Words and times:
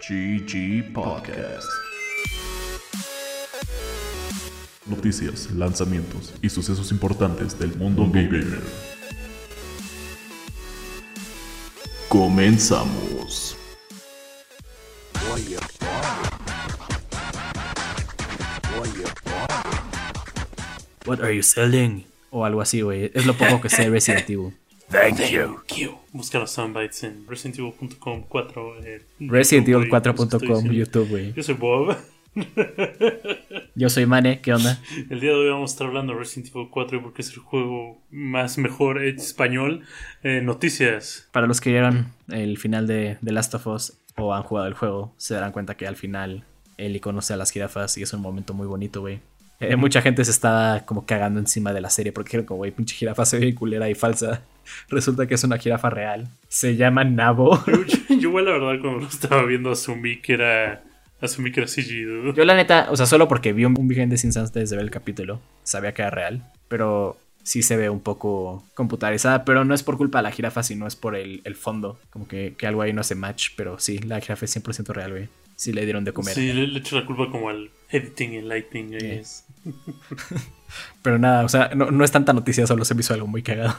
GG 0.00 0.92
Podcast. 0.94 1.68
Noticias, 4.86 5.50
lanzamientos 5.52 6.32
y 6.40 6.48
sucesos 6.48 6.90
importantes 6.90 7.58
del 7.58 7.76
mundo 7.76 8.06
gamer. 8.10 8.60
Comenzamos. 12.08 13.56
What 21.06 21.20
are 21.20 21.34
you 21.34 21.42
selling? 21.42 22.04
O 22.30 22.44
algo 22.44 22.60
así, 22.62 22.80
güey. 22.80 23.10
Es 23.14 23.26
lo 23.26 23.34
poco 23.34 23.60
que 23.60 23.68
sé 23.68 23.82
de 23.82 23.90
Resident 23.90 24.24
Evil. 24.30 24.54
Thank 24.90 25.20
you. 25.30 25.98
Busca 26.12 26.38
los 26.38 26.50
soundbites 26.50 27.04
en 27.04 27.26
residentevil.com 27.28 28.22
4. 28.28 28.84
eh, 28.84 29.02
Resident 29.20 29.68
YouTube, 29.68 29.86
Evil 29.86 29.88
güey, 29.88 30.02
como 30.02 30.22
estoy 30.24 30.40
4.com, 30.48 30.56
diciendo. 30.64 30.72
YouTube, 30.72 31.08
güey. 31.08 31.32
Yo 31.32 31.42
soy 31.42 31.54
Bob. 31.54 31.96
Yo 33.74 33.88
soy 33.90 34.06
Mane, 34.06 34.40
¿qué 34.40 34.52
onda? 34.52 34.80
El 35.10 35.20
día 35.20 35.30
de 35.30 35.36
hoy 35.36 35.48
vamos 35.50 35.70
a 35.70 35.74
estar 35.74 35.86
hablando 35.86 36.12
de 36.12 36.18
Resident 36.18 36.48
Evil 36.54 36.68
4 36.70 37.02
porque 37.02 37.22
es 37.22 37.30
el 37.32 37.38
juego 37.38 38.00
más 38.10 38.58
mejor 38.58 39.02
en 39.02 39.16
español. 39.16 39.84
Eh, 40.22 40.40
noticias. 40.42 41.28
Para 41.32 41.46
los 41.46 41.60
que 41.60 41.70
vieron 41.70 42.12
el 42.28 42.58
final 42.58 42.86
de 42.86 43.18
The 43.24 43.32
Last 43.32 43.54
of 43.54 43.66
Us 43.68 43.92
o 44.16 44.34
han 44.34 44.42
jugado 44.42 44.66
el 44.66 44.74
juego, 44.74 45.12
se 45.16 45.34
darán 45.34 45.52
cuenta 45.52 45.76
que 45.76 45.86
al 45.86 45.96
final 45.96 46.44
Ellie 46.78 47.00
conoce 47.00 47.32
a 47.32 47.36
las 47.36 47.50
jirafas 47.52 47.96
y 47.98 48.02
es 48.02 48.12
un 48.12 48.22
momento 48.22 48.54
muy 48.54 48.66
bonito, 48.66 49.00
güey. 49.00 49.20
Eh, 49.60 49.76
mucha 49.76 50.00
gente 50.00 50.24
se 50.24 50.30
estaba 50.30 50.80
como 50.86 51.04
cagando 51.04 51.38
encima 51.38 51.72
de 51.74 51.82
la 51.82 51.90
serie 51.90 52.12
porque 52.12 52.38
era 52.38 52.46
como, 52.46 52.58
güey, 52.58 52.70
pinche 52.70 52.96
jirafa 52.96 53.26
se 53.26 53.38
ve 53.38 53.54
culera 53.54 53.90
y 53.90 53.94
falsa. 53.94 54.42
Resulta 54.88 55.26
que 55.26 55.34
es 55.34 55.44
una 55.44 55.58
jirafa 55.58 55.90
real. 55.90 56.28
Se 56.48 56.76
llama 56.76 57.04
Nabo. 57.04 57.62
Yo, 57.66 58.16
yo, 58.18 58.40
la 58.40 58.52
verdad, 58.52 58.80
cuando 58.80 59.00
lo 59.00 59.06
estaba 59.06 59.44
viendo, 59.44 59.70
asumí 59.70 60.16
que 60.16 60.34
era. 60.34 60.82
Asumí 61.20 61.52
que 61.52 61.60
era 61.60 61.68
CG, 61.68 62.06
dude. 62.06 62.32
Yo 62.34 62.44
la 62.46 62.54
neta, 62.54 62.88
o 62.90 62.96
sea, 62.96 63.04
solo 63.04 63.28
porque 63.28 63.52
vi 63.52 63.66
un, 63.66 63.78
un 63.78 63.86
behind 63.86 64.10
the 64.10 64.16
scenes 64.16 64.38
antes 64.38 64.70
de 64.70 64.76
ver 64.76 64.84
el 64.84 64.90
capítulo, 64.90 65.42
sabía 65.62 65.92
que 65.92 66.00
era 66.00 66.10
real, 66.10 66.50
pero 66.68 67.18
sí 67.42 67.62
se 67.62 67.76
ve 67.76 67.90
un 67.90 68.00
poco 68.00 68.64
computarizada, 68.74 69.44
pero 69.44 69.66
no 69.66 69.74
es 69.74 69.82
por 69.82 69.98
culpa 69.98 70.18
de 70.18 70.22
la 70.22 70.30
jirafa, 70.30 70.62
sino 70.62 70.86
es 70.86 70.96
por 70.96 71.16
el, 71.16 71.42
el 71.44 71.56
fondo, 71.56 71.98
como 72.08 72.26
que, 72.26 72.54
que 72.56 72.66
algo 72.66 72.80
ahí 72.80 72.94
no 72.94 73.02
hace 73.02 73.14
match, 73.14 73.50
pero 73.54 73.78
sí, 73.78 73.98
la 73.98 74.20
jirafa 74.20 74.46
es 74.46 74.56
100% 74.56 74.94
real, 74.94 75.10
güey. 75.10 75.28
Sí 75.56 75.74
le 75.74 75.84
dieron 75.84 76.04
de 76.04 76.12
comer. 76.14 76.34
Sí, 76.34 76.54
le, 76.54 76.66
le 76.66 76.78
echo 76.78 76.98
la 76.98 77.04
culpa 77.04 77.30
como 77.30 77.50
al 77.50 77.70
editing 77.90 78.32
y 78.32 78.40
lighting. 78.40 78.92
Yeah. 78.92 79.14
es. 79.20 79.44
Pero 81.02 81.18
nada, 81.18 81.44
o 81.44 81.48
sea, 81.48 81.70
no, 81.74 81.90
no 81.90 82.04
es 82.04 82.10
tanta 82.10 82.32
noticia, 82.32 82.66
solo 82.66 82.84
se 82.84 82.94
me 82.94 83.00
hizo 83.00 83.14
algo 83.14 83.26
muy 83.26 83.42
cagado. 83.42 83.76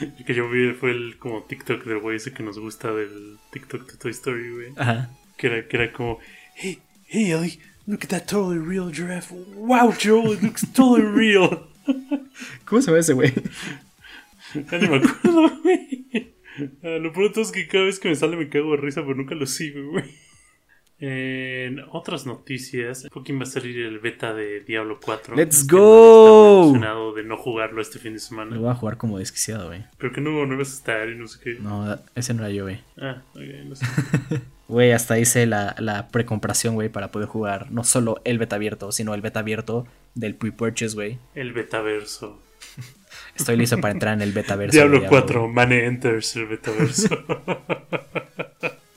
El 0.00 0.24
que 0.26 0.34
yo 0.34 0.48
vi 0.48 0.72
fue 0.72 0.90
el 0.90 1.18
como 1.18 1.42
TikTok 1.42 1.84
del 1.84 1.98
güey 1.98 2.16
ese 2.16 2.32
que 2.32 2.42
nos 2.42 2.58
gusta 2.58 2.92
del 2.92 3.38
TikTok 3.52 3.90
de 3.90 3.98
Toy 3.98 4.10
Story, 4.10 4.50
güey. 4.50 4.72
Ajá. 4.76 5.10
Que 5.36 5.46
era, 5.46 5.68
que 5.68 5.76
era 5.76 5.92
como, 5.92 6.18
hey, 6.56 6.80
hey 7.06 7.30
Ellie, 7.32 7.60
look 7.86 8.00
at 8.02 8.08
that 8.08 8.26
totally 8.26 8.58
real 8.58 8.92
giraffe. 8.92 9.34
Wow, 9.54 9.92
Joel, 9.92 10.34
it 10.34 10.42
looks 10.42 10.66
totally 10.72 11.06
real. 11.06 11.68
¿Cómo 12.64 12.82
se 12.82 12.90
ve 12.90 13.00
ese 13.00 13.12
güey? 13.12 13.32
Ya 14.54 14.78
ni 14.78 14.88
me 14.88 14.96
acuerdo, 14.96 15.50
güey. 15.62 16.34
Lo 16.82 17.12
pronto 17.12 17.40
es 17.40 17.52
que 17.52 17.68
cada 17.68 17.84
vez 17.84 18.00
que 18.00 18.08
me 18.08 18.16
sale 18.16 18.36
me 18.36 18.48
cago 18.48 18.72
de 18.72 18.78
risa, 18.78 19.02
pero 19.02 19.14
nunca 19.14 19.34
lo 19.34 19.46
sigo, 19.46 19.90
güey. 19.90 20.04
En 21.00 21.80
otras 21.92 22.26
noticias, 22.26 23.06
Pokémon 23.12 23.42
va 23.42 23.44
a 23.44 23.46
salir 23.46 23.78
el 23.86 24.00
beta 24.00 24.34
de 24.34 24.60
Diablo 24.60 24.98
4. 25.00 25.36
Let's 25.36 25.64
go. 25.64 25.76
Estoy 25.78 26.68
emocionado 26.70 27.12
de 27.14 27.22
no 27.22 27.36
jugarlo 27.36 27.80
este 27.80 28.00
fin 28.00 28.12
de 28.14 28.18
Lo 28.18 28.24
semana. 28.24 28.58
voy 28.58 28.68
a 28.68 28.74
jugar 28.74 28.96
como 28.96 29.18
desquiciado, 29.18 29.68
güey. 29.68 29.84
Pero 29.96 30.12
que 30.12 30.20
no, 30.20 30.44
no 30.44 30.54
ibas 30.54 30.72
a 30.72 30.74
estar 30.74 31.08
y 31.08 31.14
no 31.14 31.28
sé 31.28 31.38
qué. 31.42 31.54
No, 31.60 31.96
ese 32.16 32.34
no 32.34 32.42
era 32.44 32.52
yo, 32.52 32.64
güey. 32.64 32.80
Ah, 33.00 33.22
ok, 33.34 33.40
no 33.66 33.76
sé. 33.76 33.86
Güey, 34.68 34.92
hasta 34.92 35.18
hice 35.18 35.46
la, 35.46 35.74
la 35.78 36.08
precompración, 36.08 36.74
güey, 36.74 36.90
para 36.90 37.10
poder 37.10 37.26
jugar 37.26 37.70
no 37.72 37.84
solo 37.84 38.20
el 38.24 38.36
beta 38.36 38.56
abierto, 38.56 38.92
sino 38.92 39.14
el 39.14 39.22
beta 39.22 39.40
abierto 39.40 39.86
del 40.14 40.34
pre-purchase, 40.34 40.94
güey. 40.94 41.18
El 41.34 41.54
betaverso. 41.54 42.42
Estoy 43.34 43.56
listo 43.56 43.78
para 43.80 43.94
entrar 43.94 44.12
en 44.12 44.20
el 44.20 44.32
beta 44.32 44.56
verso. 44.56 44.76
Diablo 44.76 45.04
4, 45.08 45.48
Mane 45.48 45.86
Enters 45.86 46.36
el 46.36 46.48
betaverso. 46.48 47.08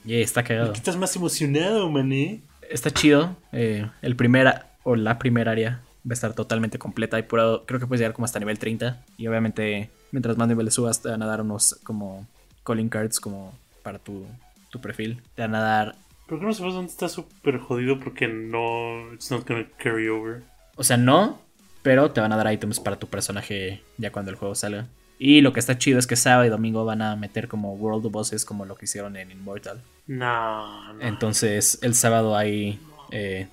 Yeah, 0.04 0.20
está 0.20 0.42
cagado. 0.42 0.72
Estás 0.72 0.96
más 0.96 1.14
emocionado, 1.16 1.88
mané. 1.90 2.40
Está 2.68 2.90
chido. 2.90 3.36
eh, 3.52 3.88
el 4.02 4.16
primer 4.16 4.64
o 4.82 4.96
la 4.96 5.18
primera 5.18 5.52
área 5.52 5.80
va 6.04 6.10
a 6.10 6.14
estar 6.14 6.32
totalmente 6.34 6.78
completa 6.78 7.18
y 7.18 7.22
puro, 7.22 7.64
creo 7.66 7.78
que 7.78 7.86
puedes 7.86 8.00
llegar 8.00 8.14
como 8.14 8.24
hasta 8.24 8.38
nivel 8.40 8.58
30. 8.58 9.04
Y 9.16 9.26
obviamente, 9.28 9.90
mientras 10.10 10.36
más 10.36 10.48
niveles 10.48 10.74
subas, 10.74 11.00
te 11.02 11.08
van 11.08 11.22
a 11.22 11.26
dar 11.26 11.40
unos 11.42 11.78
como 11.84 12.26
calling 12.64 12.88
cards 12.88 13.20
como 13.20 13.56
para 13.82 13.98
tu, 13.98 14.26
tu 14.70 14.80
perfil. 14.80 15.20
Te 15.34 15.42
van 15.42 15.54
a 15.54 15.60
dar, 15.60 15.94
¿Por 16.26 16.38
qué 16.40 16.46
no 16.46 16.52
sabes 16.54 16.74
dónde 16.74 16.90
está 16.90 17.08
súper 17.08 17.58
jodido? 17.58 18.00
Porque 18.00 18.26
no. 18.26 19.12
It's 19.12 19.30
not 19.30 19.46
gonna 19.46 19.66
carry 19.78 20.08
over. 20.08 20.42
o 20.76 20.82
sea, 20.82 20.96
no, 20.96 21.40
pero 21.82 22.10
te 22.10 22.20
van 22.20 22.32
a 22.32 22.36
dar 22.36 22.50
ítems 22.52 22.80
para 22.80 22.96
tu 22.98 23.06
personaje 23.06 23.82
ya 23.98 24.10
cuando 24.10 24.30
el 24.30 24.36
juego 24.36 24.54
salga. 24.54 24.86
Y 25.24 25.40
lo 25.40 25.52
que 25.52 25.60
está 25.60 25.78
chido 25.78 26.00
es 26.00 26.08
que 26.08 26.16
sábado 26.16 26.44
y 26.44 26.48
domingo 26.48 26.84
van 26.84 27.00
a 27.00 27.14
meter 27.14 27.46
como 27.46 27.74
World 27.74 28.06
of 28.06 28.12
Bosses 28.12 28.44
como 28.44 28.64
lo 28.64 28.74
que 28.74 28.86
hicieron 28.86 29.16
en 29.16 29.30
Immortal. 29.30 29.80
No, 30.08 30.94
no. 30.94 31.00
Entonces, 31.00 31.78
el 31.82 31.94
sábado 31.94 32.36
hay 32.36 32.80
eh, 33.12 33.46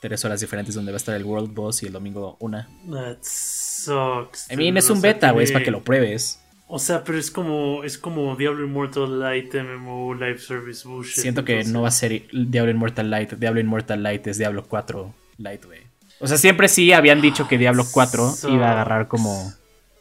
tres 0.00 0.24
horas 0.24 0.40
diferentes 0.40 0.74
donde 0.74 0.90
va 0.90 0.96
a 0.96 1.02
estar 1.02 1.14
el 1.14 1.24
World 1.24 1.52
Boss 1.52 1.82
y 1.82 1.86
el 1.86 1.92
domingo 1.92 2.38
una. 2.40 2.66
That 2.90 3.18
sucks. 3.20 4.50
I 4.50 4.56
mean, 4.56 4.78
es 4.78 4.88
un 4.88 5.02
beta, 5.02 5.32
güey, 5.32 5.44
es 5.44 5.52
para 5.52 5.62
que 5.62 5.70
lo 5.70 5.84
pruebes. 5.84 6.40
O 6.66 6.78
sea, 6.78 7.04
pero 7.04 7.18
es 7.18 7.30
como. 7.30 7.84
Es 7.84 7.98
como 7.98 8.34
Diablo 8.34 8.64
Immortal 8.64 9.20
Light, 9.20 9.54
MMO, 9.54 10.14
Live 10.14 10.38
Service 10.38 10.88
Bullshit. 10.88 11.20
Siento 11.20 11.44
que 11.44 11.52
entonces- 11.56 11.74
no 11.74 11.82
va 11.82 11.88
a 11.88 11.90
ser 11.90 12.22
Diablo 12.32 12.70
Immortal 12.70 13.10
Light. 13.10 13.34
Diablo 13.34 13.60
Immortal 13.60 14.02
Light 14.02 14.26
es 14.28 14.38
Diablo 14.38 14.64
4 14.66 15.12
Light, 15.36 15.62
güey. 15.66 15.80
O 16.20 16.26
sea, 16.26 16.38
siempre 16.38 16.68
sí 16.68 16.94
habían 16.94 17.20
dicho 17.20 17.48
que 17.48 17.58
Diablo 17.58 17.84
4 17.92 18.34
iba 18.48 18.68
a 18.68 18.72
agarrar 18.72 19.08
como 19.08 19.52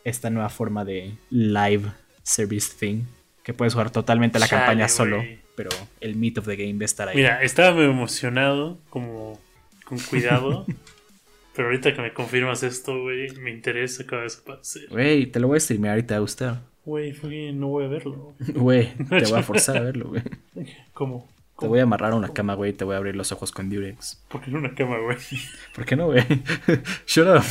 esta 0.04 0.30
nueva 0.30 0.50
forma 0.50 0.86
de 0.86 1.14
live 1.30 1.92
service 2.24 2.74
thing. 2.78 3.04
Que 3.44 3.54
puedes 3.54 3.74
jugar 3.74 3.90
totalmente 3.90 4.38
la 4.38 4.48
Chale, 4.48 4.62
campaña 4.62 4.88
solo, 4.88 5.24
pero 5.56 5.70
el 6.00 6.16
meat 6.16 6.38
of 6.38 6.46
the 6.46 6.56
game 6.56 6.74
va 6.74 6.84
a 6.84 6.86
estar 6.86 7.08
ahí. 7.08 7.16
Mira, 7.16 7.42
estaba 7.42 7.74
medio 7.76 7.90
emocionado, 7.90 8.80
como. 8.90 9.40
Con 9.86 10.00
cuidado. 10.00 10.66
pero 11.56 11.68
ahorita 11.68 11.94
que 11.94 12.02
me 12.02 12.14
confirmas 12.14 12.64
esto, 12.64 13.02
güey, 13.02 13.32
me 13.38 13.52
interesa 13.52 14.06
cada 14.06 14.24
vez 14.24 14.38
aparecer. 14.38 14.88
Güey, 14.90 15.26
te 15.26 15.40
lo 15.40 15.48
voy 15.48 15.58
a 15.58 15.60
streamear 15.60 16.00
y 16.00 16.04
te 16.04 16.14
va 16.14 16.20
a 16.20 16.22
gustar. 16.22 16.62
Güey, 16.86 17.14
no 17.54 17.68
voy 17.68 17.86
a 17.86 17.88
verlo. 17.88 18.34
Güey, 18.54 18.94
te 19.10 19.26
voy 19.26 19.40
a 19.40 19.44
forzar 19.44 19.78
a 19.78 19.82
verlo, 19.82 20.10
güey. 20.10 20.24
¿Cómo? 20.94 21.30
Te 21.60 21.68
voy 21.68 21.80
a 21.80 21.84
amarrar 21.84 22.14
a 22.14 22.16
una 22.16 22.34
cama, 22.34 22.56
güey, 22.56 22.72
y 22.72 22.74
te 22.74 22.84
voy 22.84 22.96
a 22.96 22.98
abrir 22.98 23.16
los 23.16 23.32
ojos 23.32 23.52
con 23.52 23.70
Durex. 23.70 24.24
Porque 24.30 24.50
en 24.50 24.56
una 24.56 24.74
cama, 24.74 24.98
güey. 24.98 25.18
¿Por 25.76 25.86
qué 25.86 25.96
no, 25.96 26.08
güey? 26.08 26.24
Shut 27.06 27.28
up. 27.28 27.44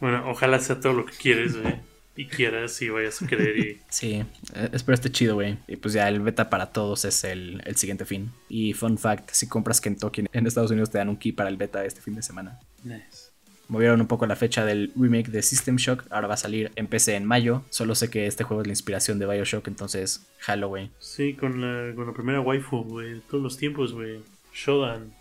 Bueno, 0.00 0.28
ojalá 0.28 0.58
sea 0.60 0.80
todo 0.80 0.92
lo 0.92 1.04
que 1.04 1.14
quieres, 1.14 1.60
güey. 1.60 1.74
Y 2.16 2.26
quieras 2.26 2.80
y 2.82 2.88
vayas 2.90 3.22
a 3.22 3.26
querer 3.26 3.58
y... 3.58 3.80
Sí, 3.88 4.22
eh, 4.54 4.68
espero 4.72 4.94
esté 4.94 5.10
chido, 5.10 5.36
güey. 5.36 5.58
Y 5.68 5.76
pues 5.76 5.94
ya 5.94 6.08
el 6.08 6.20
beta 6.20 6.50
para 6.50 6.72
todos 6.72 7.04
es 7.04 7.24
el, 7.24 7.62
el 7.64 7.76
siguiente 7.76 8.04
fin. 8.04 8.30
Y 8.48 8.72
fun 8.74 8.98
fact, 8.98 9.30
si 9.32 9.46
compras 9.46 9.80
Kentucky 9.80 10.24
en 10.32 10.46
Estados 10.46 10.70
Unidos 10.70 10.90
te 10.90 10.98
dan 10.98 11.08
un 11.08 11.16
key 11.16 11.32
para 11.32 11.48
el 11.48 11.56
beta 11.56 11.84
este 11.84 12.00
fin 12.00 12.14
de 12.14 12.22
semana. 12.22 12.58
Nice. 12.84 13.30
Movieron 13.68 14.00
un 14.00 14.08
poco 14.08 14.26
la 14.26 14.34
fecha 14.34 14.64
del 14.64 14.92
remake 14.96 15.30
de 15.30 15.42
System 15.42 15.76
Shock. 15.76 16.04
Ahora 16.10 16.26
va 16.26 16.34
a 16.34 16.36
salir 16.36 16.72
en 16.74 16.88
PC 16.88 17.14
en 17.14 17.24
mayo. 17.24 17.62
Solo 17.70 17.94
sé 17.94 18.10
que 18.10 18.26
este 18.26 18.42
juego 18.42 18.62
es 18.62 18.66
la 18.66 18.72
inspiración 18.72 19.20
de 19.20 19.26
Bioshock, 19.26 19.68
entonces 19.68 20.26
jalo, 20.40 20.66
güey. 20.68 20.90
Sí, 20.98 21.34
con 21.34 21.60
la, 21.60 21.94
con 21.94 22.04
la 22.06 22.12
primera 22.12 22.40
waifu, 22.40 22.82
güey. 22.82 23.20
Todos 23.30 23.44
los 23.44 23.56
tiempos, 23.56 23.92
güey. 23.92 24.22
Shodan. 24.52 25.14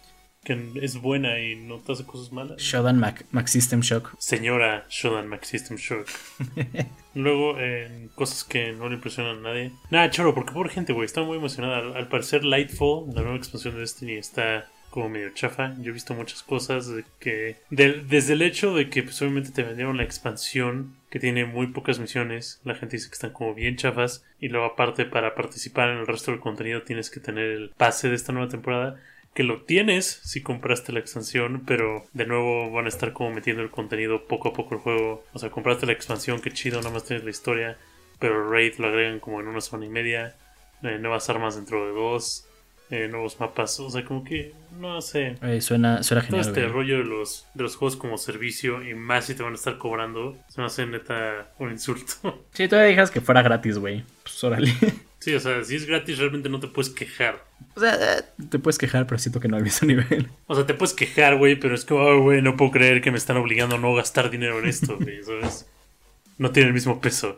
Que 0.44 0.72
es 0.82 1.02
buena 1.02 1.40
y 1.40 1.56
no 1.58 1.80
te 1.80 1.92
hace 1.92 2.06
cosas 2.06 2.32
malas. 2.32 2.62
Shodan 2.62 2.98
Mac, 2.98 3.26
Mac 3.32 3.48
System 3.48 3.82
Shock. 3.82 4.16
Señora 4.20 4.86
Shodan 4.90 5.28
Max 5.28 5.48
System 5.50 5.78
Shock. 5.78 6.08
Luego, 7.16 7.60
en 7.60 8.08
cosas 8.10 8.44
que 8.46 8.72
no 8.72 8.88
le 8.88 8.96
impresionan 8.96 9.38
a 9.40 9.50
nadie. 9.50 9.72
Nada, 9.90 10.10
choro, 10.10 10.34
porque 10.34 10.54
pobre 10.54 10.70
gente, 10.70 10.94
güey. 10.94 11.06
Está 11.06 11.22
muy 11.24 11.38
emocionada. 11.38 11.80
Al, 11.80 11.96
al 11.98 12.08
parecer, 12.08 12.46
Lightfall, 12.46 13.08
la 13.14 13.22
nueva 13.22 13.38
expansión 13.38 13.74
de 13.74 13.82
Destiny, 13.82 14.14
está 14.14 14.70
como 14.92 15.10
medio 15.10 15.30
chafa. 15.34 15.76
Yo 15.82 15.90
he 15.90 15.94
visto 15.94 16.14
muchas 16.14 16.42
cosas 16.42 16.88
de 16.88 17.04
que. 17.20 17.58
del- 17.70 18.08
desde 18.08 18.34
el 18.34 18.42
hecho 18.42 18.74
de 18.74 18.90
que, 18.90 19.04
pues, 19.04 19.22
obviamente, 19.22 19.52
te 19.52 19.64
vendieron 19.64 19.98
la 19.98 20.04
expansión 20.04 20.96
que 21.10 21.20
tiene 21.20 21.44
muy 21.46 21.68
pocas 21.68 22.00
misiones. 22.00 22.62
La 22.64 22.76
gente 22.76 22.96
dice 22.96 23.10
que 23.10 23.16
están 23.16 23.34
como 23.34 23.54
bien 23.56 23.76
chafas. 23.76 24.24
Y 24.40 24.48
luego, 24.48 24.68
aparte, 24.68 25.06
para 25.06 25.36
participar 25.36 25.90
en 25.90 25.98
el 25.98 26.08
resto 26.08 26.32
del 26.32 26.40
contenido, 26.40 26.84
tienes 26.84 27.10
que 27.10 27.20
tener 27.20 27.46
el 27.46 27.72
pase 27.76 28.08
de 28.10 28.16
esta 28.16 28.32
nueva 28.32 28.48
temporada 28.50 29.02
que 29.34 29.44
lo 29.44 29.62
tienes 29.62 30.06
si 30.24 30.42
compraste 30.42 30.92
la 30.92 31.00
expansión, 31.00 31.64
pero 31.66 32.04
de 32.14 32.26
nuevo 32.26 32.72
van 32.72 32.86
a 32.86 32.90
estar 32.90 33.14
como 33.14 33.32
metiendo 33.32 33.62
el 33.64 33.70
contenido 33.70 34.26
poco 34.28 34.50
a 34.50 34.54
poco 34.54 34.76
el 34.76 34.82
juego. 34.82 35.24
O 35.34 35.40
sea, 35.40 35.50
compraste 35.50 35.86
la 35.86 35.94
expansión, 35.94 36.42
qué 36.42 36.52
chido, 36.52 36.80
nada 36.80 36.92
más 36.94 37.06
tienes 37.06 37.24
la 37.24 37.32
historia, 37.32 37.78
pero 38.20 38.44
el 38.44 38.52
raid 38.52 38.74
lo 38.80 38.88
agregan 38.88 39.20
como 39.20 39.40
en 39.40 39.48
una 39.48 39.62
semana 39.62 39.86
y 39.86 39.90
media, 39.90 40.36
eh, 40.84 40.98
nuevas 41.00 41.30
armas 41.30 41.56
dentro 41.56 41.86
de 41.86 41.94
dos, 41.94 42.46
eh, 42.90 43.08
nuevos 43.08 43.40
mapas, 43.40 43.80
o 43.80 43.90
sea, 43.90 44.04
como 44.04 44.24
que, 44.24 44.54
no 44.80 45.00
sé. 45.02 45.38
Eh, 45.44 45.62
suena, 45.62 46.02
suena 46.02 46.22
Todo 46.22 46.32
genial, 46.32 46.48
este 46.48 46.62
güey. 46.64 46.74
rollo 46.74 46.98
de 46.98 47.04
los, 47.06 47.48
de 47.54 47.64
los 47.64 47.76
juegos 47.76 47.96
como 47.98 48.18
servicio 48.18 48.82
y 48.84 48.96
más 48.96 49.26
si 49.26 49.36
te 49.36 49.44
van 49.44 49.52
a 49.54 49.56
estar 49.56 49.78
cobrando, 49.78 50.36
se 50.50 50.60
me 50.60 50.66
hace 50.68 50.86
neta 50.88 51.52
un 51.60 51.70
insulto. 51.72 52.44
Si 52.52 52.68
todavía 52.68 52.90
dejas 52.90 53.12
que 53.12 53.22
fuera 53.22 53.42
gratis, 53.44 53.78
güey. 53.78 54.04
Pues 54.40 54.44
órale. 54.44 54.74
Sí, 55.22 55.34
o 55.36 55.40
sea, 55.42 55.62
si 55.66 55.76
es 55.76 55.86
gratis 55.86 56.18
realmente 56.18 56.48
no 56.48 56.62
te 56.62 56.70
puedes 56.70 56.90
quejar. 56.90 57.44
O 57.76 57.82
sea, 57.82 58.20
eh, 58.20 58.24
te 58.50 58.58
puedes 58.58 58.78
quejar, 58.78 59.06
pero 59.06 59.20
siento 59.20 59.42
que 59.42 59.50
no 59.50 59.58
al 59.58 59.64
mismo 59.64 59.86
nivel. 59.86 60.30
O 60.48 60.56
sea, 60.56 60.66
te 60.66 60.74
puedes 60.74 60.94
quejar, 60.94 61.36
güey, 61.38 61.60
pero 61.60 61.76
es 61.76 61.84
como, 61.84 62.00
"Oh, 62.06 62.22
güey, 62.22 62.42
no 62.42 62.56
puedo 62.56 62.72
creer 62.72 63.02
que 63.02 63.12
me 63.12 63.18
están 63.18 63.36
obligando 63.36 63.76
a 63.76 63.80
no 63.80 63.94
gastar 63.94 64.30
dinero 64.30 64.60
en 64.60 64.70
esto, 64.70 64.98
güey, 64.98 65.22
¿sabes? 65.22 65.66
No 66.38 66.52
tiene 66.52 66.70
el 66.70 66.74
mismo 66.74 67.02
peso. 67.02 67.38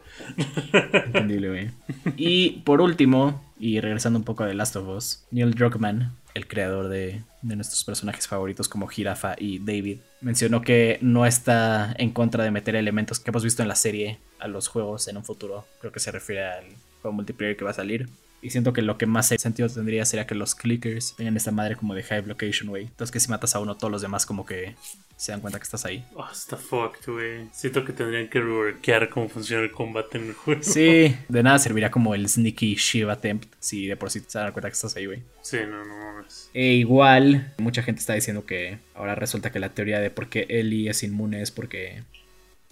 Entendible, 0.72 1.50
güey. 1.50 1.70
Y 2.18 2.62
por 2.66 2.82
último, 2.82 3.44
y 3.60 3.80
regresando 3.80 4.20
un 4.20 4.26
poco 4.26 4.44
a 4.44 4.48
The 4.48 4.54
Last 4.54 4.76
of 4.76 4.88
Us, 4.88 5.24
Neil 5.32 5.56
Druckmann, 5.56 6.14
el 6.36 6.48
creador 6.48 6.88
de, 6.88 7.24
de 7.42 7.56
nuestros 7.56 7.84
personajes 7.84 8.28
favoritos 8.28 8.70
como 8.70 8.86
Jirafa 8.88 9.34
y 9.40 9.58
David, 9.58 9.98
mencionó 10.22 10.62
que 10.62 11.00
no 11.02 11.26
está 11.26 11.96
en 11.98 12.12
contra 12.12 12.44
de 12.44 12.52
meter 12.52 12.76
elementos 12.76 13.20
que 13.20 13.32
hemos 13.32 13.44
visto 13.44 13.64
en 13.64 13.70
la 13.70 13.76
serie 13.76 14.20
a 14.38 14.48
los 14.48 14.68
juegos 14.68 15.08
en 15.08 15.18
un 15.18 15.26
futuro. 15.26 15.66
Creo 15.80 15.92
que 15.92 16.00
se 16.00 16.12
refiere 16.12 16.46
al 16.46 16.66
juego 17.02 17.14
multiplayer 17.14 17.58
que 17.58 17.66
va 17.66 17.72
a 17.72 17.76
salir. 17.76 18.08
Y 18.42 18.50
siento 18.50 18.74
que 18.74 18.82
lo 18.82 18.98
que 18.98 19.06
más 19.06 19.28
sentido 19.28 19.70
tendría 19.70 20.04
sería 20.04 20.26
que 20.26 20.34
los 20.34 20.56
clickers 20.56 21.16
tengan 21.16 21.38
esta 21.38 21.52
madre 21.52 21.76
como 21.76 21.94
de 21.94 22.02
high 22.02 22.22
blocation, 22.22 22.70
güey. 22.70 22.86
Entonces 22.86 23.12
que 23.12 23.20
si 23.20 23.30
matas 23.30 23.56
a 23.56 23.60
uno, 23.60 23.78
todos 23.78 23.92
los 23.92 24.02
demás 24.02 24.26
como 24.26 24.46
que 24.46 24.76
se 25.16 25.32
dan 25.32 25.42
cuenta 25.42 25.60
que 25.60 25.64
estás 25.64 25.86
ahí. 25.86 26.04
Oh, 26.16 26.28
está 26.32 26.58
fucked, 26.58 27.06
güey. 27.06 27.48
Siento 27.52 27.86
que 27.86 27.94
tendrían 27.94 28.28
que 28.28 28.40
reworkear 28.40 29.10
cómo 29.10 29.30
funciona 29.30 29.62
el 29.64 29.72
combate 29.72 30.18
en 30.18 30.30
el 30.30 30.34
juego. 30.34 30.64
Sí, 30.64 31.16
de 31.28 31.44
nada 31.44 31.60
serviría 31.60 31.92
como 31.92 32.16
el 32.16 32.28
sneaky 32.28 32.74
shiv 32.74 33.12
attempt 33.12 33.54
si 33.60 33.86
de 33.86 33.96
por 33.96 34.10
sí 34.10 34.24
se 34.26 34.40
dan 34.40 34.52
cuenta 34.52 34.70
que 34.70 34.74
estás 34.74 34.96
ahí, 34.96 35.06
güey. 35.06 35.22
Sí, 35.44 35.58
no, 35.70 35.86
no 35.86 35.96
mames. 35.96 36.50
E 36.56 36.74
igual, 36.74 37.54
mucha 37.60 37.84
gente 37.84 38.00
está 38.00 38.16
diciendo 38.16 38.48
que 38.48 38.80
ahora 38.96 39.14
resulta 39.14 39.52
que 39.52 39.60
la 39.60 39.70
teoría 39.70 40.00
de 40.00 40.10
por 40.10 40.28
qué 40.28 40.48
Ellie 40.50 40.90
es 40.90 41.04
inmune 41.04 41.44
es 41.44 41.52
porque 41.52 42.02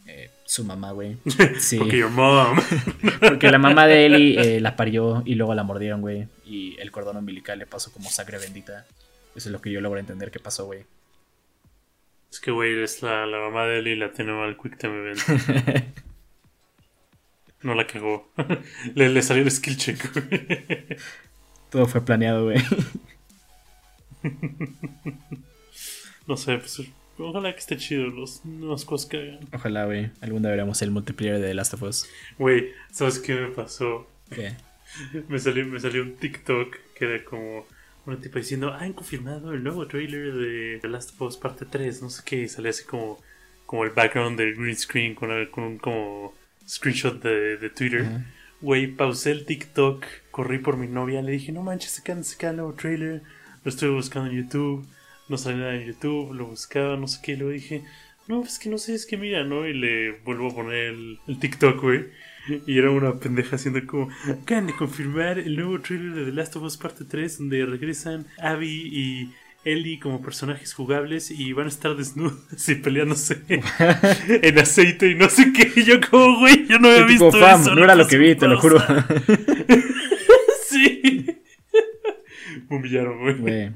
eh, 0.07 0.31
su 0.49 0.63
mamá, 0.65 0.91
güey. 0.91 1.17
Sí. 1.59 1.77
Porque 1.77 1.97
your 1.99 2.09
mom. 2.09 2.59
Porque 3.19 3.51
la 3.51 3.59
mamá 3.59 3.85
de 3.85 4.07
Ellie 4.07 4.55
eh, 4.57 4.59
la 4.59 4.75
parió 4.75 5.21
y 5.23 5.35
luego 5.35 5.53
la 5.53 5.63
mordieron, 5.63 6.01
güey. 6.01 6.27
Y 6.43 6.75
el 6.79 6.91
cordón 6.91 7.17
umbilical 7.17 7.59
le 7.59 7.67
pasó 7.67 7.91
como 7.93 8.09
sangre 8.09 8.39
bendita. 8.39 8.85
Eso 9.35 9.49
es 9.49 9.53
lo 9.53 9.61
que 9.61 9.71
yo 9.71 9.79
logro 9.79 9.99
entender 9.99 10.31
que 10.31 10.39
pasó, 10.39 10.65
güey. 10.65 10.85
es 12.31 12.39
que, 12.39 12.49
güey, 12.49 12.81
es 12.81 13.03
la, 13.03 13.27
la 13.27 13.37
mamá 13.39 13.65
de 13.65 13.77
Ellie 13.79 13.95
la 13.95 14.11
tiene 14.11 14.31
mal 14.33 14.57
Quick 14.57 14.77
Time 14.77 15.11
Event. 15.11 15.19
No 17.61 17.75
la 17.75 17.85
cagó. 17.85 18.31
le, 18.95 19.09
le 19.09 19.21
salió 19.21 19.43
el 19.43 19.51
skill 19.51 19.75
check, 19.75 20.13
güey. 20.13 20.47
Todo 21.69 21.87
fue 21.87 21.99
planeado, 21.99 22.45
güey. 22.45 22.57
No 26.25 26.37
sé, 26.37 26.57
pues 26.57 26.81
ojalá 27.19 27.53
que 27.53 27.59
esté 27.59 27.77
chido 27.77 28.07
los 28.07 28.43
nuevas 28.45 28.85
cosas 28.85 29.09
que 29.09 29.17
hagan. 29.17 29.39
Ojalá, 29.53 29.85
güey. 29.85 30.11
Algún 30.21 30.41
día 30.41 30.51
veremos 30.51 30.81
el 30.81 30.91
multiplayer 30.91 31.39
de 31.39 31.47
The 31.47 31.53
Last 31.53 31.73
of 31.73 31.83
Us. 31.83 32.09
Güey, 32.37 32.69
¿sabes 32.91 33.19
qué 33.19 33.35
me 33.35 33.47
pasó? 33.49 34.07
¿Qué? 34.29 34.53
Me 35.27 35.37
salió, 35.37 35.65
me 35.67 35.79
salió 35.79 36.01
un 36.01 36.15
TikTok 36.15 36.75
que 36.97 37.05
era 37.05 37.23
como 37.23 37.65
una 38.07 38.19
tipa 38.19 38.39
diciendo, 38.39 38.71
"Ah, 38.73 38.79
han 38.81 38.93
confirmado 38.93 39.53
el 39.53 39.61
nuevo 39.63 39.85
trailer 39.87 40.33
de 40.33 40.79
The 40.81 40.87
Last 40.87 41.11
of 41.13 41.21
Us 41.21 41.37
parte 41.37 41.65
3, 41.65 42.01
no 42.01 42.09
sé 42.09 42.23
qué, 42.25 42.41
y 42.41 42.47
salía 42.47 42.71
así 42.71 42.83
como, 42.85 43.19
como 43.67 43.83
el 43.83 43.91
background 43.91 44.39
del 44.39 44.55
green 44.55 44.75
screen 44.75 45.13
con, 45.13 45.29
el- 45.29 45.51
con 45.51 45.63
un 45.63 45.77
como 45.77 46.33
screenshot 46.67 47.21
de, 47.21 47.57
de 47.57 47.69
Twitter. 47.69 48.07
Güey, 48.61 48.87
pausé 48.87 49.29
el 49.31 49.45
TikTok, 49.45 50.03
corrí 50.31 50.57
por 50.57 50.75
mi 50.75 50.87
novia, 50.87 51.21
le 51.21 51.33
dije, 51.33 51.51
no 51.51 51.61
manches, 51.61 51.91
se 51.91 52.01
queda, 52.03 52.23
se 52.23 52.35
queda 52.37 52.49
el 52.51 52.57
nuevo 52.57 52.73
trailer, 52.73 53.21
lo 53.63 53.69
estoy 53.69 53.89
buscando 53.89 54.31
en 54.31 54.37
YouTube, 54.37 54.87
no 55.29 55.37
sale 55.37 55.57
nada 55.57 55.75
en 55.75 55.87
YouTube, 55.87 56.33
lo 56.33 56.47
buscaba, 56.47 56.97
no 56.97 57.07
sé 57.07 57.19
qué, 57.23 57.33
y 57.33 57.35
luego 57.37 57.53
dije, 57.53 57.83
no, 58.27 58.43
es 58.43 58.59
que 58.59 58.69
no 58.69 58.77
sé, 58.77 58.93
es 58.93 59.05
que 59.05 59.17
mira, 59.17 59.43
¿no? 59.43 59.67
Y 59.67 59.73
le 59.73 60.11
vuelvo 60.23 60.49
a 60.49 60.55
poner 60.55 60.87
el, 60.87 61.19
el 61.27 61.39
TikTok, 61.39 61.81
güey. 61.81 62.05
Y 62.65 62.77
era 62.77 62.89
una 62.91 63.13
pendeja 63.13 63.55
haciendo 63.55 63.85
como, 63.85 64.09
acaban 64.27 64.67
de 64.67 64.75
confirmar 64.75 65.39
el 65.39 65.55
nuevo 65.55 65.79
trailer 65.81 66.13
de 66.13 66.25
The 66.25 66.31
Last 66.31 66.55
of 66.55 66.63
Us 66.63 66.77
Parte 66.77 67.05
3, 67.05 67.37
donde 67.39 67.65
regresan 67.65 68.27
Abby 68.39 68.89
y 68.91 69.31
Ellie 69.65 69.99
como 69.99 70.21
personajes 70.21 70.73
jugables 70.73 71.31
y 71.31 71.53
van 71.53 71.65
a 71.65 71.69
estar 71.69 71.95
desnudos 71.95 72.69
y 72.69 72.75
peleándose 72.75 73.41
en 73.47 74.59
aceite 74.59 75.09
y 75.09 75.15
no 75.15 75.29
sé 75.29 75.51
qué. 75.51 75.71
Y 75.75 75.83
yo 75.83 75.99
como, 76.09 76.39
güey, 76.39 76.67
yo 76.67 76.79
no 76.79 76.89
había 76.89 77.05
visto 77.05 77.31
fam, 77.31 77.61
eso. 77.61 77.75
no 77.75 77.83
era 77.83 77.95
lo 77.95 78.07
que 78.07 78.17
vi, 78.17 78.35
te 78.35 78.47
lo 78.47 78.59
juro. 78.59 78.79
sí. 80.69 81.38
Me 82.69 82.77
humillaron, 82.77 83.19
güey. 83.19 83.37
Güey, 83.39 83.71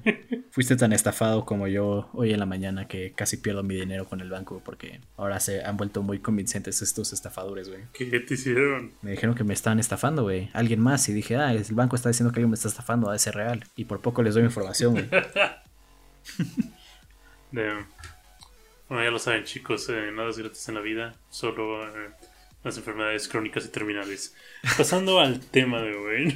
fuiste 0.51 0.75
tan 0.75 0.93
estafado 0.93 1.45
como 1.45 1.67
yo 1.67 2.09
hoy 2.13 2.31
en 2.31 2.39
la 2.39 2.45
mañana 2.45 2.87
que 2.87 3.11
casi 3.13 3.37
pierdo 3.37 3.63
mi 3.63 3.75
dinero 3.75 4.05
con 4.05 4.21
el 4.21 4.29
banco 4.29 4.61
porque 4.63 5.01
ahora 5.17 5.39
se 5.39 5.63
han 5.63 5.77
vuelto 5.77 6.03
muy 6.03 6.19
convincentes 6.19 6.81
estos 6.81 7.11
estafadores, 7.11 7.69
güey. 7.69 7.81
¿Qué 7.93 8.19
te 8.19 8.35
hicieron? 8.35 8.91
Me 9.01 9.11
dijeron 9.11 9.35
que 9.35 9.43
me 9.43 9.53
estaban 9.53 9.79
estafando, 9.79 10.23
güey. 10.23 10.49
Alguien 10.53 10.79
más. 10.79 11.09
Y 11.09 11.13
dije, 11.13 11.37
ah, 11.37 11.53
el 11.53 11.63
banco 11.71 11.95
está 11.95 12.09
diciendo 12.09 12.31
que 12.31 12.39
alguien 12.39 12.51
me 12.51 12.55
está 12.55 12.67
estafando, 12.67 13.09
ha 13.09 13.13
de 13.13 13.19
ser 13.19 13.35
real. 13.35 13.63
Y 13.75 13.85
por 13.85 14.01
poco 14.01 14.21
les 14.21 14.35
doy 14.35 14.43
información, 14.43 14.93
güey. 14.93 15.09
Damn. 17.51 17.87
Bueno, 18.89 19.03
ya 19.03 19.11
lo 19.11 19.19
saben, 19.19 19.43
chicos, 19.43 19.89
eh, 19.89 20.11
nada 20.13 20.29
es 20.29 20.37
gratis 20.37 20.67
en 20.69 20.75
la 20.75 20.81
vida, 20.81 21.15
solo 21.29 21.87
eh, 21.87 22.11
las 22.63 22.77
enfermedades 22.77 23.27
crónicas 23.27 23.65
y 23.65 23.69
terminales. 23.69 24.35
Pasando 24.77 25.19
al 25.19 25.39
tema 25.51 25.81
de 25.81 25.95
hoy. 25.95 26.35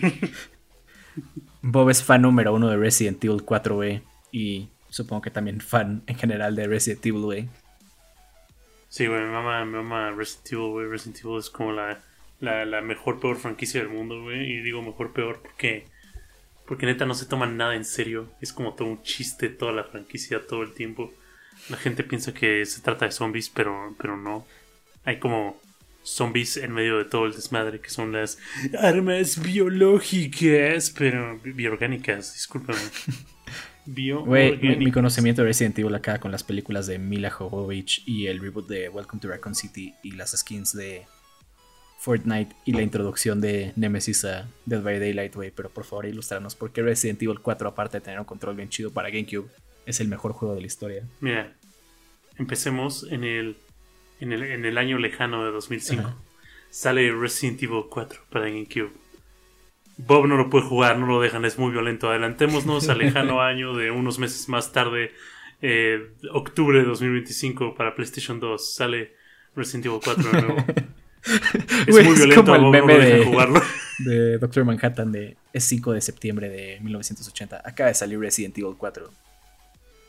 Bob 1.69 1.89
es 1.89 2.01
fan 2.01 2.21
número 2.21 2.53
uno 2.53 2.69
de 2.69 2.77
Resident 2.77 3.21
Evil 3.21 3.43
4, 3.43 3.75
güey. 3.75 4.01
Y 4.31 4.69
supongo 4.87 5.21
que 5.21 5.31
también 5.31 5.59
fan 5.59 6.01
en 6.07 6.15
general 6.15 6.55
de 6.55 6.65
Resident 6.65 7.05
Evil, 7.05 7.21
güey. 7.23 7.49
Sí, 8.87 9.05
güey, 9.05 9.21
mi 9.21 9.31
mamá, 9.31 9.65
mamá 9.65 10.11
Resident 10.11 10.53
Evil, 10.53 10.69
güey. 10.69 10.87
Resident 10.87 11.19
Evil 11.25 11.39
es 11.39 11.49
como 11.49 11.73
la, 11.73 11.99
la, 12.39 12.63
la 12.63 12.79
mejor, 12.79 13.19
peor 13.19 13.35
franquicia 13.35 13.81
del 13.81 13.89
mundo, 13.89 14.21
güey. 14.21 14.49
Y 14.49 14.61
digo 14.61 14.81
mejor, 14.81 15.11
peor 15.11 15.41
porque, 15.41 15.83
porque 16.65 16.85
neta 16.85 17.05
no 17.05 17.13
se 17.13 17.25
toman 17.25 17.57
nada 17.57 17.75
en 17.75 17.83
serio. 17.83 18.31
Es 18.39 18.53
como 18.53 18.73
todo 18.73 18.87
un 18.87 19.03
chiste 19.03 19.49
toda 19.49 19.73
la 19.73 19.83
franquicia 19.83 20.47
todo 20.47 20.63
el 20.63 20.73
tiempo. 20.73 21.11
La 21.67 21.75
gente 21.75 22.05
piensa 22.05 22.33
que 22.33 22.65
se 22.65 22.81
trata 22.81 23.03
de 23.03 23.11
zombies, 23.11 23.49
pero, 23.49 23.93
pero 23.99 24.15
no. 24.15 24.47
Hay 25.03 25.19
como 25.19 25.59
zombies 26.07 26.57
en 26.57 26.71
medio 26.71 26.97
de 26.97 27.05
todo 27.05 27.25
el 27.25 27.33
desmadre 27.33 27.79
que 27.81 27.89
son 27.89 28.11
las 28.13 28.37
armas 28.79 29.41
biológicas, 29.41 30.91
pero 30.97 31.39
bi- 31.43 31.51
bioorgánicas, 31.51 32.33
discúlpame. 32.33 32.79
Güey, 33.89 34.57
mi, 34.57 34.75
mi 34.75 34.91
conocimiento 34.91 35.41
de 35.41 35.47
Resident 35.47 35.79
Evil 35.79 35.95
acá 35.95 36.19
con 36.19 36.29
las 36.29 36.43
películas 36.43 36.87
de 36.87 36.99
Mila 36.99 37.29
Jovovich 37.29 38.03
y 38.05 38.27
el 38.27 38.41
reboot 38.41 38.67
de 38.67 38.89
Welcome 38.89 39.21
to 39.21 39.29
Raccoon 39.29 39.55
City 39.55 39.93
y 40.03 40.11
las 40.11 40.31
skins 40.35 40.73
de 40.75 41.05
Fortnite 41.99 42.53
y 42.65 42.73
la 42.73 42.81
introducción 42.81 43.39
de 43.39 43.71
Nemesis 43.77 44.25
a 44.25 44.49
Dead 44.65 44.81
by 44.81 44.99
Daylight, 44.99 45.33
güey. 45.35 45.51
Pero 45.51 45.69
por 45.69 45.85
favor, 45.85 46.05
ilustranos 46.05 46.53
por 46.53 46.73
qué 46.73 46.81
Resident 46.81 47.21
Evil 47.23 47.39
4, 47.39 47.69
aparte 47.69 47.97
de 47.97 48.01
tener 48.01 48.19
un 48.19 48.25
control 48.25 48.57
bien 48.57 48.67
chido 48.67 48.91
para 48.91 49.09
GameCube, 49.09 49.47
es 49.85 50.01
el 50.01 50.09
mejor 50.09 50.33
juego 50.33 50.53
de 50.55 50.59
la 50.61 50.67
historia. 50.67 51.03
Mira, 51.21 51.53
empecemos 52.37 53.07
en 53.09 53.23
el, 53.23 53.55
en 54.19 54.33
el, 54.33 54.43
en 54.43 54.65
el 54.65 54.77
año 54.77 54.97
lejano 54.97 55.45
de 55.45 55.51
2005. 55.51 56.01
Ajá. 56.03 56.15
Sale 56.69 57.11
Resident 57.11 57.61
Evil 57.63 57.83
4 57.89 58.21
para 58.29 58.45
GameCube. 58.45 58.91
Bob 59.97 60.27
no 60.27 60.37
lo 60.37 60.49
puede 60.49 60.65
jugar, 60.65 60.97
no 60.99 61.07
lo 61.07 61.19
dejan, 61.21 61.43
es 61.45 61.57
muy 61.57 61.71
violento. 61.71 62.09
Adelantémonos 62.09 62.87
al 62.89 62.99
lejano 62.99 63.41
año 63.41 63.75
de 63.75 63.89
unos 63.91 64.19
meses 64.19 64.47
más 64.49 64.71
tarde, 64.71 65.11
eh, 65.61 66.11
octubre 66.31 66.79
de 66.79 66.85
2025 66.85 67.73
para 67.75 67.95
PlayStation 67.95 68.39
2. 68.39 68.75
Sale 68.75 69.13
Resident 69.55 69.87
Evil 69.87 69.99
4 70.03 70.23
de 70.31 70.41
nuevo. 70.41 70.65
Es 71.27 71.87
Güey, 71.87 72.05
muy 72.05 72.13
es 72.13 72.19
violento, 72.19 72.45
como 72.45 72.55
el 72.55 72.61
Bob 72.61 72.71
no 72.73 72.85
meme 72.85 72.93
lo 72.93 72.99
dejan 73.03 73.19
de- 73.19 73.25
jugarlo. 73.25 73.61
de 73.99 74.37
Doctor 74.37 74.63
Manhattan 74.63 75.11
de 75.11 75.35
es 75.51 75.63
5 75.65 75.91
de 75.91 75.99
septiembre 76.01 76.47
de 76.47 76.79
1980. 76.79 77.61
Acaba 77.65 77.89
de 77.89 77.95
salir 77.95 78.17
Resident 78.19 78.57
Evil 78.57 78.75
4. 78.77 79.11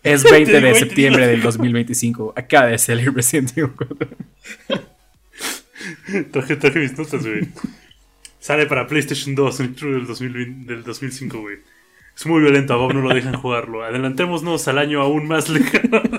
Es 0.03 0.23
20 0.31 0.53
digo, 0.53 0.67
de 0.67 0.73
te 0.75 0.79
septiembre 0.81 1.23
digo. 1.23 1.33
del 1.33 1.43
2025. 1.43 2.35
Acaba 2.37 2.67
de 2.69 2.79
salir 2.79 3.13
Resident 3.15 3.57
Evil 3.57 3.71
4. 3.77 4.09
traje, 6.33 6.57
traje 6.57 6.79
mis 6.79 6.97
notas, 6.97 7.27
güey. 7.27 7.49
Sale 8.41 8.67
para 8.67 8.87
PlayStation 8.87 9.35
2 9.35 9.61
en 9.61 9.67
octubre 9.71 9.95
del, 9.95 10.07
2020 10.07 10.73
del 10.73 10.83
2005, 10.85 11.41
güey. 11.41 11.57
Es 12.17 12.27
muy 12.27 12.41
violento, 12.41 12.73
a 12.75 12.77
Bob 12.77 12.95
no 12.95 13.01
lo 13.01 13.15
dejan 13.15 13.35
jugarlo. 13.37 13.85
Adelantémonos 13.85 14.67
al 14.69 14.79
año 14.79 15.01
aún 15.01 15.27
más 15.29 15.49
lejano. 15.49 16.03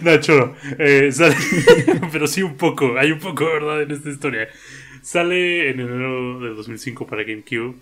No, 0.00 0.16
choro. 0.20 0.54
Eh, 0.78 1.10
sale- 1.10 1.34
pero 2.12 2.28
sí 2.28 2.40
un 2.42 2.56
poco. 2.56 2.96
Hay 2.98 3.10
un 3.10 3.18
poco 3.18 3.44
de 3.46 3.52
verdad 3.52 3.82
en 3.82 3.90
esta 3.90 4.10
historia. 4.10 4.48
Sale 5.02 5.70
en 5.70 5.80
enero 5.80 6.38
del 6.38 6.54
2005 6.54 7.04
para 7.04 7.24
GameCube. 7.24 7.74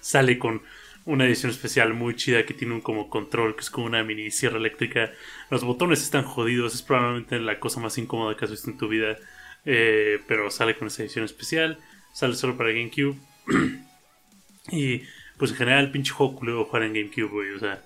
Sale 0.00 0.38
con 0.38 0.60
una 1.06 1.24
edición 1.24 1.50
especial 1.50 1.94
muy 1.94 2.14
chida 2.16 2.44
que 2.44 2.52
tiene 2.52 2.74
un 2.74 2.80
como 2.82 3.08
control, 3.08 3.54
que 3.54 3.62
es 3.62 3.70
como 3.70 3.86
una 3.86 4.02
mini 4.04 4.30
sierra 4.30 4.58
eléctrica. 4.58 5.12
Los 5.50 5.64
botones 5.64 6.02
están 6.02 6.24
jodidos. 6.24 6.74
Es 6.74 6.82
probablemente 6.82 7.38
la 7.40 7.58
cosa 7.58 7.80
más 7.80 7.96
incómoda 7.96 8.36
que 8.36 8.44
has 8.44 8.50
visto 8.50 8.70
en 8.70 8.76
tu 8.78 8.88
vida. 8.88 9.16
Eh, 9.64 10.20
pero 10.28 10.50
sale 10.50 10.76
con 10.76 10.88
esa 10.88 11.02
edición 11.02 11.24
especial. 11.24 11.78
Sale 12.12 12.34
solo 12.34 12.56
para 12.56 12.70
GameCube. 12.70 13.16
y 14.72 15.02
pues 15.38 15.50
en 15.52 15.56
general, 15.56 15.90
pinche 15.90 16.12
juego 16.12 16.36
culero 16.36 16.64
jugar 16.64 16.82
en 16.82 16.94
GameCube, 16.94 17.28
güey. 17.30 17.50
O 17.52 17.58
sea, 17.58 17.82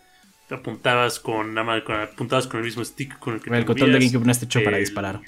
te 0.49 0.55
apuntabas 0.55 1.21
con, 1.21 1.53
nada 1.55 1.85
con, 1.85 1.97
apuntabas 1.97 2.47
con 2.47 2.59
el 2.61 2.65
mismo 2.65 2.85
stick 2.85 3.19
con 3.19 3.35
el 3.35 3.41
que 3.41 3.51
El 3.51 3.61
te 3.61 3.67
control 3.67 3.93
de. 3.93 3.99
GameCube 3.99 4.25
no 4.25 4.33
está 4.33 4.45
hecho 4.47 4.63
para 4.65 4.77
El- 4.79 4.83
disparar. 4.85 5.21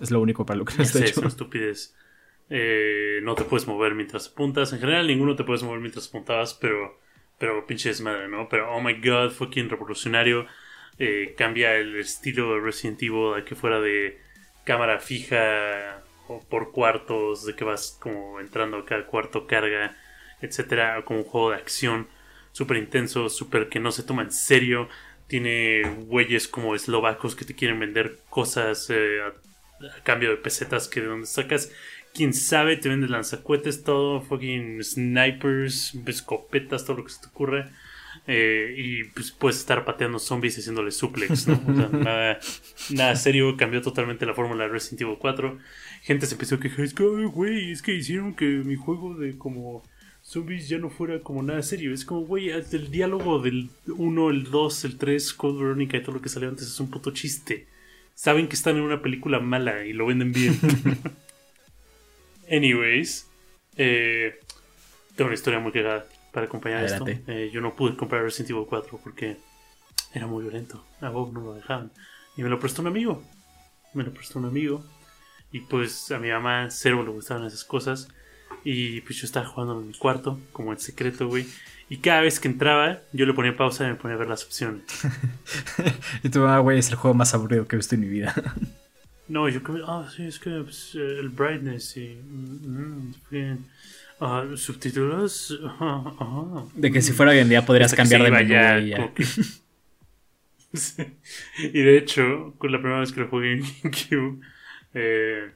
Es 0.00 0.10
lo 0.10 0.20
único 0.20 0.44
para 0.44 0.58
lo 0.58 0.64
que 0.64 0.74
no 0.76 0.82
está 0.82 0.98
sé, 0.98 1.04
hecho. 1.04 1.12
es 1.12 1.18
una 1.18 1.28
estupidez. 1.28 1.94
Eh, 2.50 3.20
no 3.22 3.34
te 3.34 3.44
puedes 3.44 3.66
mover 3.66 3.94
mientras 3.94 4.28
apuntas. 4.28 4.72
En 4.72 4.80
general, 4.80 5.06
ninguno 5.06 5.36
te 5.36 5.44
puedes 5.44 5.62
mover 5.62 5.80
mientras 5.80 6.08
apuntabas, 6.08 6.54
pero, 6.54 6.98
pero 7.38 7.66
pinche 7.66 7.88
desmadre, 7.88 8.28
¿no? 8.28 8.48
Pero 8.48 8.72
oh 8.74 8.80
my 8.80 8.94
god, 8.94 9.30
fucking 9.30 9.68
revolucionario. 9.68 10.46
Eh, 10.98 11.34
cambia 11.36 11.74
el 11.74 11.96
estilo 11.96 12.54
de 12.54 12.60
Resident 12.60 13.02
Evil 13.02 13.34
a 13.36 13.44
que 13.44 13.54
fuera 13.56 13.80
de 13.80 14.20
cámara 14.64 15.00
fija 15.00 16.02
o 16.28 16.40
por 16.48 16.72
cuartos, 16.72 17.44
de 17.44 17.54
que 17.54 17.64
vas 17.64 17.98
como 18.00 18.40
entrando 18.40 18.78
a 18.78 18.86
cada 18.86 19.06
cuarto, 19.06 19.46
carga, 19.46 19.96
etcétera, 20.40 21.04
como 21.04 21.20
un 21.20 21.24
juego 21.26 21.50
de 21.50 21.56
acción 21.56 22.08
súper 22.52 22.78
intenso, 22.78 23.28
súper 23.28 23.68
que 23.68 23.80
no 23.80 23.92
se 23.92 24.04
toma 24.04 24.22
en 24.22 24.32
serio. 24.32 24.88
Tiene 25.26 25.82
güeyes 26.06 26.48
como 26.48 26.74
eslovacos 26.74 27.34
que 27.34 27.44
te 27.44 27.54
quieren 27.54 27.80
vender 27.80 28.18
cosas 28.30 28.88
eh, 28.90 29.20
a, 29.22 29.28
a 29.96 30.02
cambio 30.04 30.30
de 30.30 30.36
pesetas 30.36 30.88
que 30.88 31.00
de 31.00 31.08
donde 31.08 31.26
sacas 31.26 31.72
quién 32.14 32.32
sabe, 32.32 32.76
te 32.76 32.88
venden 32.88 33.10
lanzacuetes, 33.10 33.82
todo, 33.82 34.22
fucking 34.22 34.82
snipers, 34.82 35.94
escopetas, 36.06 36.84
todo 36.84 36.98
lo 36.98 37.04
que 37.04 37.10
se 37.10 37.20
te 37.20 37.26
ocurre. 37.26 37.66
Eh, 38.26 38.74
y 38.78 39.04
pues 39.04 39.32
puedes 39.32 39.58
estar 39.58 39.84
pateando 39.84 40.18
zombies 40.18 40.56
y 40.56 40.60
haciéndole 40.60 40.92
suplex, 40.92 41.48
¿no? 41.48 41.60
O 41.68 41.74
sea, 41.74 41.88
nada, 41.92 42.38
nada 42.90 43.16
serio, 43.16 43.56
cambió 43.56 43.82
totalmente 43.82 44.24
la 44.24 44.34
fórmula 44.34 44.64
de 44.64 44.70
Resident 44.70 45.02
Evil 45.02 45.16
4. 45.18 45.58
Gente 46.02 46.26
se 46.26 46.34
empezó 46.34 46.54
a 46.54 46.60
quejar, 46.60 46.84
es 46.84 46.94
que, 46.94 47.02
"Ay, 47.02 47.24
güey, 47.24 47.72
es 47.72 47.82
que 47.82 47.94
hicieron 47.94 48.34
que 48.34 48.44
mi 48.44 48.76
juego 48.76 49.14
de 49.16 49.36
como 49.36 49.82
zombies 50.22 50.68
ya 50.68 50.78
no 50.78 50.90
fuera 50.90 51.20
como 51.20 51.42
nada 51.42 51.62
serio. 51.62 51.92
Es 51.92 52.04
como, 52.04 52.22
güey, 52.22 52.48
el 52.48 52.90
diálogo 52.90 53.40
del 53.40 53.70
1, 53.86 54.30
el 54.30 54.44
2, 54.44 54.84
el 54.86 54.96
3, 54.96 55.34
Code 55.34 55.58
Veronica 55.62 55.96
y 55.96 56.02
todo 56.02 56.12
lo 56.14 56.22
que 56.22 56.28
salió 56.28 56.48
antes 56.48 56.66
es 56.66 56.80
un 56.80 56.90
puto 56.90 57.10
chiste. 57.12 57.66
Saben 58.14 58.48
que 58.48 58.54
están 58.54 58.76
en 58.76 58.82
una 58.82 59.02
película 59.02 59.40
mala 59.40 59.84
y 59.84 59.92
lo 59.92 60.06
venden 60.06 60.32
bien. 60.32 60.58
Anyways, 62.50 63.28
eh, 63.76 64.40
tengo 65.16 65.28
una 65.28 65.34
historia 65.34 65.60
muy 65.60 65.72
cagada 65.72 66.06
para 66.32 66.46
acompañar 66.46 66.80
Adelante. 66.80 67.12
esto. 67.12 67.32
Eh, 67.32 67.50
yo 67.52 67.60
no 67.60 67.74
pude 67.74 67.96
comprar 67.96 68.22
Resident 68.22 68.50
Evil 68.50 68.66
4 68.68 69.00
porque 69.02 69.36
era 70.12 70.26
muy 70.26 70.42
violento. 70.42 70.84
A 71.00 71.08
Bob 71.10 71.32
no 71.32 71.40
lo 71.40 71.54
dejaban. 71.54 71.90
Y 72.36 72.42
me 72.42 72.48
lo 72.48 72.58
prestó 72.58 72.82
un 72.82 72.88
amigo. 72.88 73.22
Me 73.94 74.02
lo 74.02 74.12
prestó 74.12 74.38
un 74.38 74.46
amigo. 74.46 74.84
Y 75.52 75.60
pues 75.60 76.10
a 76.10 76.18
mi 76.18 76.30
mamá 76.30 76.68
cero 76.70 77.02
le 77.04 77.10
gustaban 77.10 77.46
esas 77.46 77.64
cosas. 77.64 78.08
Y 78.64 79.00
pues 79.02 79.18
yo 79.20 79.26
estaba 79.26 79.46
jugando 79.46 79.80
en 79.80 79.88
mi 79.88 79.94
cuarto, 79.94 80.40
como 80.52 80.72
en 80.72 80.80
secreto, 80.80 81.28
güey. 81.28 81.46
Y 81.88 81.98
cada 81.98 82.22
vez 82.22 82.40
que 82.40 82.48
entraba, 82.48 83.00
yo 83.12 83.26
le 83.26 83.34
ponía 83.34 83.56
pausa 83.56 83.84
y 83.84 83.88
me 83.88 83.94
ponía 83.94 84.16
a 84.16 84.18
ver 84.18 84.28
las 84.28 84.44
opciones. 84.44 84.84
Y 86.22 86.30
tú, 86.30 86.46
ah, 86.46 86.58
güey, 86.60 86.78
es 86.78 86.88
el 86.88 86.96
juego 86.96 87.14
más 87.14 87.34
aburrido 87.34 87.66
que 87.66 87.76
he 87.76 87.78
visto 87.78 87.94
en 87.94 88.00
mi 88.00 88.08
vida. 88.08 88.34
No, 89.28 89.48
yo 89.48 89.62
como, 89.62 89.78
ah, 89.86 90.08
sí, 90.14 90.24
es 90.26 90.38
que 90.38 90.50
pues, 90.62 90.94
eh, 90.94 91.18
el 91.18 91.30
brightness 91.30 91.96
y. 91.96 92.14
mm, 92.22 92.68
mm, 92.68 93.14
bien. 93.30 93.66
Ah, 94.20 94.44
subtítulos. 94.56 95.58
De 96.74 96.90
que 96.92 97.02
si 97.02 97.12
fuera 97.12 97.32
hoy 97.32 97.38
en 97.38 97.48
día 97.48 97.64
podrías 97.66 97.94
cambiar 97.94 98.22
de 98.22 98.30
menú 98.30 98.50
ya, 98.52 98.78
y 98.78 98.90
ya. 98.90 99.12
que- 99.14 99.24
Sí. 100.74 101.04
Y 101.58 101.82
de 101.82 101.98
hecho, 101.98 102.54
con 102.58 102.72
la 102.72 102.78
primera 102.78 102.98
vez 103.00 103.12
que 103.12 103.20
lo 103.20 103.28
jugué 103.28 103.52
en 103.52 103.60
GameCube, 103.82 104.40
eh, 104.94 105.52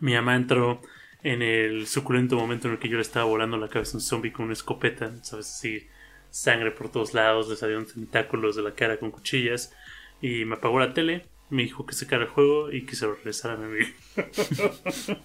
mi 0.00 0.14
mamá 0.14 0.36
entró 0.36 0.80
en 1.22 1.42
el 1.42 1.86
suculento 1.86 2.36
momento 2.36 2.68
en 2.68 2.74
el 2.74 2.78
que 2.80 2.88
yo 2.88 2.96
le 2.96 3.02
estaba 3.02 3.24
volando 3.26 3.56
la 3.56 3.68
cabeza 3.68 3.92
a 3.92 3.96
un 3.96 4.00
zombie 4.02 4.30
con 4.32 4.44
una 4.44 4.52
escopeta, 4.52 5.10
¿sabes? 5.24 5.46
Así, 5.50 5.86
sangre 6.30 6.70
por 6.70 6.90
todos 6.90 7.12
lados, 7.14 7.48
le 7.48 7.56
salieron 7.56 7.86
tentáculos 7.86 8.54
de 8.56 8.62
la 8.62 8.74
cara 8.74 8.98
con 8.98 9.10
cuchillas, 9.10 9.72
y 10.20 10.44
me 10.44 10.54
apagó 10.56 10.78
la 10.78 10.94
tele, 10.94 11.26
me 11.54 11.62
dijo 11.62 11.86
que 11.86 11.94
sacara 11.94 12.24
el 12.24 12.28
juego 12.28 12.72
y 12.72 12.82
que 12.82 12.96
se 12.96 13.06
lo 13.06 13.14
regresara 13.14 13.54
a 13.54 13.56
mi 13.56 13.64
amigo. 13.64 13.90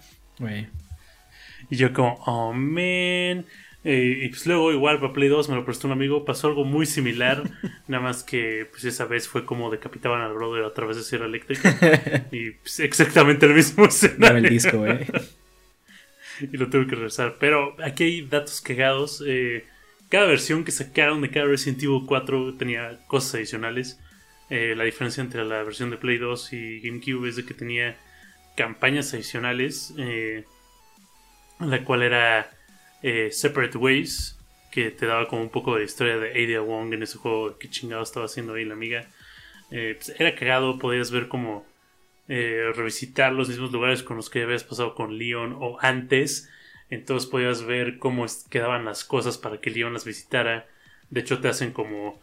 Y 1.68 1.76
yo 1.76 1.92
como, 1.92 2.14
oh 2.26 2.52
man. 2.52 3.44
Eh, 3.82 4.24
y 4.24 4.28
pues 4.28 4.46
luego 4.46 4.72
igual 4.72 5.00
para 5.00 5.12
Play 5.12 5.28
2 5.28 5.48
me 5.48 5.54
lo 5.54 5.64
prestó 5.64 5.86
un 5.86 5.92
amigo. 5.92 6.24
Pasó 6.24 6.48
algo 6.48 6.64
muy 6.64 6.86
similar. 6.86 7.42
nada 7.88 8.02
más 8.02 8.22
que 8.22 8.66
pues 8.70 8.84
esa 8.84 9.04
vez 9.04 9.28
fue 9.28 9.44
como 9.44 9.70
decapitaban 9.70 10.20
al 10.20 10.34
brother 10.34 10.64
a 10.64 10.72
través 10.72 10.96
de 10.96 11.02
sierra 11.02 11.26
eléctrica. 11.26 12.26
y 12.32 12.52
pues, 12.52 12.80
exactamente 12.80 13.46
el 13.46 13.54
mismo 13.54 13.84
Dame 13.84 13.88
escenario. 13.88 14.38
el 14.38 14.48
disco, 14.48 14.86
y 16.40 16.56
lo 16.56 16.70
tuve 16.70 16.86
que 16.86 16.94
regresar. 16.94 17.36
Pero 17.38 17.76
aquí 17.84 18.04
hay 18.04 18.22
datos 18.22 18.60
cagados. 18.60 19.22
Eh, 19.26 19.66
cada 20.08 20.26
versión 20.26 20.64
que 20.64 20.72
sacaron 20.72 21.20
de 21.20 21.30
cada 21.30 21.46
Resident 21.46 21.82
Evil 21.82 22.02
4 22.06 22.54
tenía 22.56 22.98
cosas 23.06 23.34
adicionales. 23.36 24.00
Eh, 24.50 24.74
la 24.76 24.84
diferencia 24.84 25.22
entre 25.22 25.44
la 25.44 25.62
versión 25.62 25.90
de 25.90 25.96
Play 25.96 26.18
2 26.18 26.52
y 26.52 26.80
GameCube 26.80 27.28
es 27.28 27.36
de 27.36 27.46
que 27.46 27.54
tenía 27.54 27.96
campañas 28.56 29.14
adicionales. 29.14 29.94
eh, 29.96 30.44
la 31.60 31.84
cual 31.84 32.02
era 32.02 32.50
eh, 33.02 33.30
Separate 33.30 33.76
Ways, 33.78 34.38
que 34.72 34.90
te 34.90 35.06
daba 35.06 35.28
como 35.28 35.42
un 35.42 35.50
poco 35.50 35.76
de 35.76 35.84
historia 35.84 36.16
de 36.18 36.30
Ada 36.30 36.62
Wong 36.62 36.94
en 36.94 37.02
ese 37.02 37.18
juego, 37.18 37.58
que 37.58 37.68
chingado 37.68 38.02
estaba 38.02 38.26
haciendo 38.26 38.54
ahí 38.54 38.64
la 38.64 38.74
amiga. 38.74 39.06
Pues, 39.68 40.14
era 40.18 40.34
cagado, 40.34 40.78
podías 40.78 41.10
ver 41.10 41.28
como 41.28 41.66
revisitar 42.28 43.32
los 43.32 43.48
mismos 43.48 43.72
lugares 43.72 44.02
con 44.02 44.16
los 44.16 44.30
que 44.30 44.42
habías 44.42 44.64
pasado 44.64 44.94
con 44.94 45.18
Leon 45.18 45.56
o 45.60 45.78
antes. 45.80 46.48
Entonces 46.88 47.28
podías 47.28 47.62
ver 47.64 47.98
cómo 47.98 48.26
quedaban 48.50 48.84
las 48.84 49.04
cosas 49.04 49.38
para 49.38 49.60
que 49.60 49.70
Leon 49.70 49.92
las 49.92 50.04
visitara. 50.04 50.66
De 51.10 51.20
hecho, 51.20 51.40
te 51.40 51.48
hacen 51.48 51.72
como. 51.72 52.20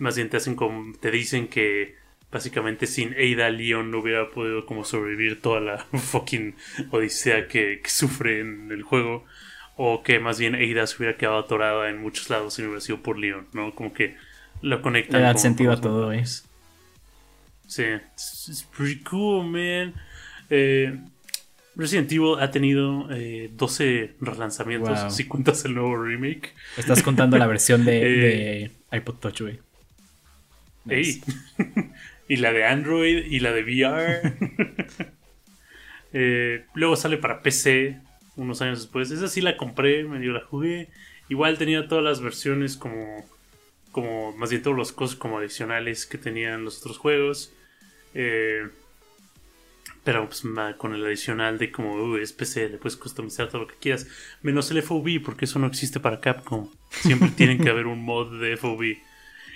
Más 0.00 0.16
bien 0.16 0.28
te 0.28 0.36
hacen 0.38 0.56
como. 0.56 0.92
Te 0.98 1.10
dicen 1.12 1.46
que 1.46 1.94
básicamente 2.32 2.86
sin 2.88 3.12
Ada, 3.14 3.50
Leon 3.50 3.90
no 3.92 3.98
hubiera 4.00 4.30
podido 4.30 4.66
como 4.66 4.84
sobrevivir 4.84 5.40
toda 5.40 5.60
la 5.60 5.78
fucking 5.92 6.56
odisea 6.90 7.46
que, 7.46 7.80
que 7.82 7.90
sufre 7.90 8.40
en 8.40 8.72
el 8.72 8.82
juego. 8.82 9.24
O 9.76 10.02
que 10.02 10.18
más 10.18 10.38
bien 10.38 10.54
Ada 10.56 10.86
se 10.86 10.96
hubiera 10.98 11.16
quedado 11.16 11.38
atorada 11.38 11.88
en 11.88 12.02
muchos 12.02 12.28
lados 12.28 12.54
si 12.54 12.62
no 12.62 12.68
hubiera 12.68 12.80
sido 12.82 12.98
por 13.02 13.18
Leon, 13.18 13.46
¿no? 13.52 13.74
Como 13.74 13.94
que 13.94 14.16
lo 14.62 14.82
conectan. 14.82 15.22
Le 15.22 15.28
con- 15.28 15.38
sentido 15.38 15.72
a 15.72 15.80
todo, 15.80 16.06
güey. 16.06 16.24
Sí, 17.66 17.84
it's, 17.84 18.48
it's 18.48 18.62
pretty 18.64 19.02
cool, 19.04 19.46
man. 19.46 19.94
Eh, 20.50 20.98
Resident 21.76 22.10
Evil 22.12 22.34
ha 22.40 22.50
tenido 22.50 23.08
eh, 23.10 23.48
12 23.54 24.16
relanzamientos, 24.20 25.00
Wow. 25.02 25.10
si 25.10 25.24
cuentas 25.26 25.64
el 25.64 25.74
nuevo 25.74 25.96
remake. 25.96 26.52
Estás 26.76 27.02
contando 27.02 27.38
la 27.38 27.46
versión 27.46 27.84
de, 27.84 28.00
Eh. 28.02 28.70
de 28.90 28.96
iPod 28.98 29.14
Touch, 29.16 29.40
güey. 29.42 29.60
Ey. 30.88 31.22
y 32.28 32.36
la 32.36 32.52
de 32.52 32.64
Android 32.64 33.26
y 33.26 33.40
la 33.40 33.52
de 33.52 33.62
VR. 33.62 35.10
Eh, 36.12 36.64
luego 36.74 36.96
sale 36.96 37.18
para 37.18 37.40
PC 37.40 38.00
unos 38.34 38.60
años 38.62 38.80
después. 38.80 39.12
Esa 39.12 39.28
sí 39.28 39.40
la 39.40 39.56
compré, 39.56 40.02
medio 40.04 40.32
la 40.32 40.40
jugué. 40.40 40.88
Igual 41.28 41.56
tenía 41.56 41.86
todas 41.86 42.02
las 42.02 42.20
versiones 42.20 42.76
como, 42.76 43.24
como 43.92 44.36
más 44.36 44.50
bien 44.50 44.62
todas 44.62 44.76
las 44.76 44.90
cosas 44.90 45.16
como 45.16 45.38
adicionales 45.38 46.06
que 46.06 46.18
tenían 46.18 46.64
los 46.64 46.80
otros 46.80 46.98
juegos. 46.98 47.52
Eh, 48.14 48.68
pero 50.02 50.26
pues 50.26 50.42
con 50.78 50.94
el 50.94 51.04
adicional 51.04 51.58
de 51.58 51.70
como 51.70 51.94
"Uh, 51.94 52.16
es 52.16 52.32
PC, 52.32 52.70
le 52.70 52.78
puedes 52.78 52.96
customizar 52.96 53.48
todo 53.48 53.62
lo 53.62 53.66
que 53.68 53.76
quieras. 53.76 54.06
Menos 54.42 54.70
el 54.70 54.78
FOV, 54.78 55.22
porque 55.24 55.44
eso 55.44 55.58
no 55.58 55.66
existe 55.66 56.00
para 56.00 56.20
Capcom. 56.20 56.70
Siempre 56.90 57.28
tienen 57.36 57.58
que 57.58 57.70
haber 57.70 57.86
un 57.86 58.02
mod 58.02 58.40
de 58.40 58.56
FOV. 58.56 58.96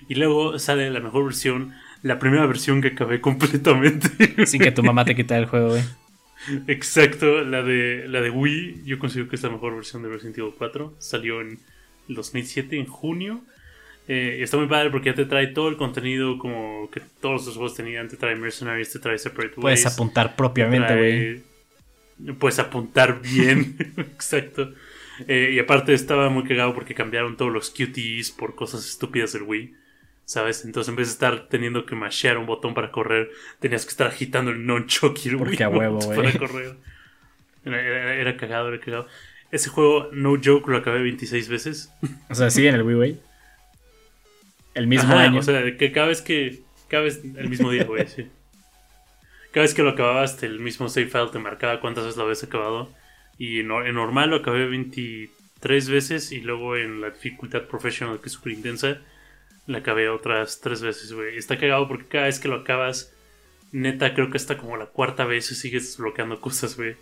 Y 0.08 0.14
luego 0.16 0.58
sale 0.58 0.90
la 0.90 1.00
mejor 1.00 1.24
versión, 1.24 1.74
la 2.02 2.18
primera 2.18 2.46
versión 2.46 2.80
que 2.82 2.88
acabé 2.88 3.20
completamente. 3.22 4.46
Sin 4.46 4.60
que 4.60 4.72
tu 4.72 4.82
mamá 4.82 5.04
te 5.04 5.14
quite 5.14 5.36
el 5.36 5.46
juego, 5.46 5.70
güey. 5.70 5.82
Exacto, 6.66 7.42
la 7.42 7.62
de, 7.62 8.06
la 8.06 8.20
de 8.20 8.30
Wii, 8.30 8.82
yo 8.84 8.98
considero 8.98 9.28
que 9.28 9.36
es 9.36 9.42
la 9.42 9.50
mejor 9.50 9.74
versión 9.74 10.02
de 10.02 10.10
Resident 10.10 10.38
Evil 10.38 10.52
4. 10.56 10.94
Salió 10.98 11.40
en 11.40 11.58
el 12.08 12.14
2007, 12.14 12.78
en 12.78 12.86
junio. 12.86 13.40
Eh, 14.06 14.36
y 14.40 14.42
está 14.42 14.58
muy 14.58 14.66
padre 14.66 14.90
porque 14.90 15.10
ya 15.10 15.14
te 15.14 15.24
trae 15.24 15.46
todo 15.46 15.68
el 15.68 15.78
contenido 15.78 16.36
como 16.36 16.90
que 16.90 17.00
todos 17.20 17.46
los 17.46 17.54
juegos 17.54 17.74
tenían. 17.74 18.08
Te 18.08 18.16
trae 18.16 18.36
Mercenaries, 18.36 18.92
te 18.92 18.98
trae 18.98 19.18
Separate 19.18 19.54
Puedes 19.54 19.84
Ways. 19.84 19.94
apuntar 19.94 20.36
propiamente, 20.36 20.94
güey. 20.96 22.34
Puedes 22.38 22.58
apuntar 22.58 23.20
bien, 23.22 23.76
exacto. 23.96 24.72
Eh, 25.26 25.52
y 25.54 25.58
aparte 25.58 25.94
estaba 25.94 26.28
muy 26.28 26.44
cagado 26.44 26.74
porque 26.74 26.94
cambiaron 26.94 27.36
todos 27.36 27.52
los 27.52 27.70
QTEs 27.70 28.32
por 28.32 28.54
cosas 28.54 28.86
estúpidas 28.86 29.32
del 29.32 29.42
Wii. 29.42 29.74
¿Sabes? 30.26 30.64
Entonces 30.64 30.88
en 30.88 30.96
vez 30.96 31.08
de 31.08 31.12
estar 31.12 31.48
teniendo 31.48 31.84
que 31.84 31.94
mashear 31.94 32.38
un 32.38 32.46
botón 32.46 32.72
para 32.74 32.90
correr, 32.90 33.30
tenías 33.60 33.84
que 33.84 33.90
estar 33.90 34.06
agitando 34.06 34.50
el 34.50 34.64
nunchuck 34.66 35.18
y 35.24 35.28
el 35.28 35.36
Porque 35.36 35.64
a 35.64 35.68
huevo, 35.68 35.98
para 36.14 36.32
correr. 36.38 36.76
Era, 37.64 37.80
era- 37.82 38.14
era 38.14 38.36
cagado, 38.36 38.68
era 38.68 38.80
cagado. 38.80 39.06
Ese 39.50 39.68
juego, 39.70 40.08
no 40.12 40.36
joke, 40.42 40.68
lo 40.68 40.78
acabé 40.78 41.02
26 41.02 41.48
veces. 41.48 41.90
O 42.30 42.34
sea, 42.34 42.50
sigue 42.50 42.68
en 42.68 42.74
el 42.74 42.82
Wii, 42.82 42.96
güey. 42.96 43.20
El 44.74 44.86
mismo 44.86 45.12
Ajá, 45.12 45.24
año. 45.24 45.38
O 45.38 45.42
sea, 45.42 45.76
que 45.76 45.92
cada 45.92 46.08
vez 46.08 46.20
que. 46.22 46.62
Cada 46.88 47.04
vez. 47.04 47.22
El 47.36 47.48
mismo 47.48 47.70
día, 47.70 47.84
güey, 47.84 48.06
sí. 48.08 48.26
Cada 49.52 49.62
vez 49.62 49.74
que 49.74 49.82
lo 49.82 49.90
acababas, 49.90 50.42
el 50.42 50.58
mismo 50.58 50.88
save 50.88 51.06
file 51.06 51.28
te 51.32 51.38
marcaba 51.38 51.80
cuántas 51.80 52.04
veces 52.04 52.16
lo 52.16 52.24
habías 52.24 52.42
acabado. 52.42 52.90
Y 53.38 53.60
en, 53.60 53.70
en 53.70 53.94
normal 53.94 54.30
lo 54.30 54.36
acabé 54.36 54.66
23 54.66 55.88
veces. 55.90 56.32
Y 56.32 56.40
luego 56.40 56.76
en 56.76 57.00
la 57.00 57.10
dificultad 57.10 57.62
professional, 57.62 58.20
que 58.20 58.26
es 58.26 58.32
súper 58.32 58.52
intensa, 58.54 58.98
la 59.66 59.78
acabé 59.78 60.09
otras 60.09 60.61
3 60.61 60.83
veces, 60.83 61.12
güey. 61.12 61.37
Está 61.37 61.59
cagado 61.59 61.88
porque 61.88 62.06
cada 62.06 62.26
vez 62.26 62.38
que 62.38 62.49
lo 62.49 62.56
acabas, 62.56 63.14
neta, 63.73 64.14
creo 64.14 64.30
que 64.30 64.37
hasta 64.37 64.59
como 64.59 64.76
la 64.76 64.87
cuarta 64.87 65.25
vez 65.25 65.47
sigues 65.47 65.85
desbloqueando 65.85 66.40
cosas, 66.40 66.76
güey. 66.76 66.97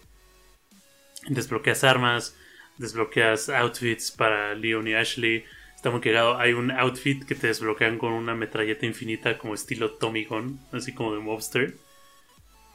Desbloqueas 1.28 1.84
armas, 1.84 2.36
desbloqueas 2.78 3.48
outfits 3.48 4.10
para 4.10 4.54
Leon 4.54 4.88
y 4.88 4.94
Ashley. 4.94 5.44
Está 5.74 5.90
muy 5.90 6.00
cagado. 6.00 6.38
Hay 6.38 6.52
un 6.52 6.70
outfit 6.70 7.24
que 7.24 7.34
te 7.34 7.48
desbloquean 7.48 7.98
con 7.98 8.12
una 8.12 8.34
metralleta 8.34 8.86
infinita 8.86 9.38
como 9.38 9.54
estilo 9.54 9.92
Tommy 9.92 10.24
Gun, 10.24 10.60
así 10.72 10.94
como 10.94 11.14
de 11.14 11.20
Mobster, 11.20 11.74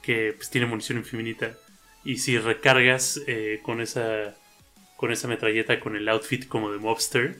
que 0.01 0.33
pues, 0.35 0.49
tiene 0.49 0.67
munición 0.67 0.97
infinita. 0.97 1.55
Y 2.03 2.17
si 2.17 2.37
recargas 2.37 3.21
eh, 3.27 3.59
con 3.63 3.81
esa 3.81 4.35
con 4.97 5.11
esa 5.11 5.27
metralleta, 5.27 5.79
con 5.79 5.95
el 5.95 6.09
outfit 6.09 6.47
como 6.47 6.71
de 6.71 6.79
Mobster, 6.79 7.39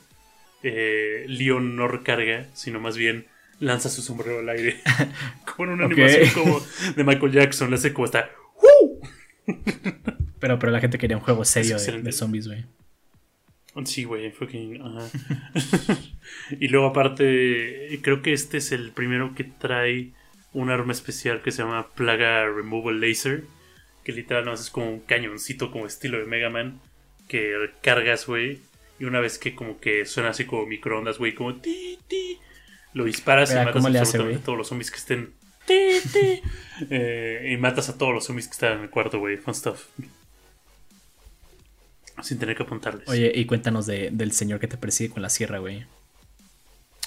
eh, 0.68 1.26
Leon 1.28 1.76
no 1.76 1.88
recarga, 1.88 2.48
sino 2.54 2.80
más 2.80 2.98
bien 2.98 3.26
lanza 3.60 3.90
su 3.90 4.02
sombrero 4.02 4.40
al 4.40 4.50
aire. 4.50 4.82
como 5.46 5.70
en 5.70 5.80
una 5.80 5.86
animación 5.86 6.30
como 6.34 6.62
de 6.96 7.04
Michael 7.04 7.32
Jackson, 7.32 7.70
le 7.70 7.78
hace 7.78 7.94
como 7.94 8.06
está. 8.06 8.30
Pero, 10.40 10.60
pero 10.60 10.72
la 10.72 10.80
gente 10.80 11.00
quería 11.00 11.18
un 11.18 11.24
juego 11.24 11.44
serio 11.46 11.78
de, 11.80 12.12
zombies, 12.12 12.48
güey. 12.48 12.64
Sí, 13.86 14.04
güey, 14.04 14.32
fucking. 14.32 14.80
Y 16.60 16.68
luego, 16.68 16.86
aparte, 16.86 18.00
creo 18.04 18.22
que 18.22 18.34
este 18.34 18.58
es 18.58 18.72
el 18.72 18.92
primero 18.92 19.34
que 19.34 19.46
trae 19.46 20.12
un 20.54 20.70
arma 20.70 20.92
especial 20.92 21.42
que 21.42 21.52
se 21.52 21.64
llama 21.64 21.88
Plaga 21.96 22.46
Removal 22.46 23.02
Laser. 23.02 23.46
Que 24.04 24.12
literal 24.12 24.46
no 24.46 24.54
es 24.54 24.70
como 24.70 24.92
un 24.92 25.00
cañoncito 25.00 25.72
como 25.72 25.88
estilo 25.88 26.20
de 26.20 26.26
Mega 26.26 26.52
Man. 26.52 26.80
Que 27.28 27.72
cargas, 27.82 28.28
güey. 28.28 28.60
Y 29.00 29.06
una 29.06 29.20
vez 29.20 29.38
que 29.38 29.54
como 29.56 29.80
que 29.80 30.06
suena 30.06 30.30
así 30.30 30.46
como 30.46 30.66
microondas, 30.66 31.18
güey, 31.20 31.34
como 31.36 31.56
ti, 31.56 32.00
ti. 32.08 32.40
Lo 32.94 33.04
disparas 33.04 33.52
y 33.52 33.56
matas 33.56 33.74
¿cómo 33.74 33.90
le 33.90 34.00
hace, 34.00 34.10
absolutamente 34.18 34.42
a 34.42 34.46
todos 34.46 34.58
los 34.58 34.68
zombies 34.68 34.90
que 34.92 34.98
estén. 34.98 35.34
ti, 35.66 36.00
ti. 36.14 36.42
Eh, 36.92 37.50
y 37.54 37.58
matas 37.58 37.90
a 37.90 37.98
todos 37.98 38.14
los 38.14 38.24
zombies 38.26 38.48
que 38.48 38.54
están 38.54 38.78
en 38.78 38.84
el 38.84 38.90
cuarto, 38.92 39.18
güey. 39.18 39.38
Fun 39.38 39.56
stuff. 39.56 39.86
Sin 42.22 42.40
tener 42.40 42.56
que 42.56 42.64
apuntarles. 42.64 43.08
Oye, 43.08 43.32
y 43.34 43.46
cuéntanos 43.46 43.86
de- 43.86 44.10
del 44.12 44.32
señor 44.32 44.60
que 44.60 44.68
te 44.68 44.78
persigue 44.78 45.10
con 45.12 45.22
la 45.22 45.30
sierra, 45.30 45.60
güey. 45.60 45.86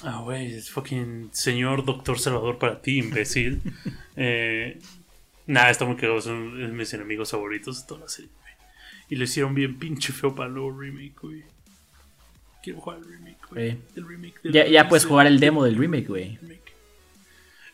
Ah, 0.03 0.21
güey, 0.23 0.55
es 0.55 0.71
fucking 0.71 1.31
señor 1.33 1.85
doctor 1.85 2.19
Salvador 2.19 2.59
para 2.59 2.81
ti, 2.81 2.99
imbécil. 2.99 3.61
eh, 4.17 4.79
nada, 5.47 5.71
está 5.71 5.85
muy 5.85 5.97
cagado, 5.97 6.21
son 6.21 6.77
mis 6.77 6.93
enemigos 6.95 7.31
favoritos 7.33 7.81
de 7.83 7.87
toda 7.89 8.01
la 8.03 8.09
serie, 8.09 8.31
güey. 8.41 8.53
Y 9.09 9.17
lo 9.17 9.25
hicieron 9.25 9.55
bien 9.55 9.79
pinche 9.79 10.13
feo 10.13 10.35
para 10.35 10.49
el 10.49 10.55
nuevo 10.55 10.79
remake, 10.81 11.15
güey. 11.21 11.45
Quiero 12.63 12.81
jugar 12.81 12.99
el 12.99 13.05
remake, 13.05 13.39
güey. 13.51 13.79
El 13.97 14.09
remake 14.09 14.43
del 14.43 14.53
Ya, 14.53 14.67
ya 14.67 14.89
puedes 14.89 15.07
jugar 15.07 15.27
el 15.27 15.41
demo 15.41 15.65
del 15.65 15.77
remake, 15.77 16.09
güey. 16.09 16.39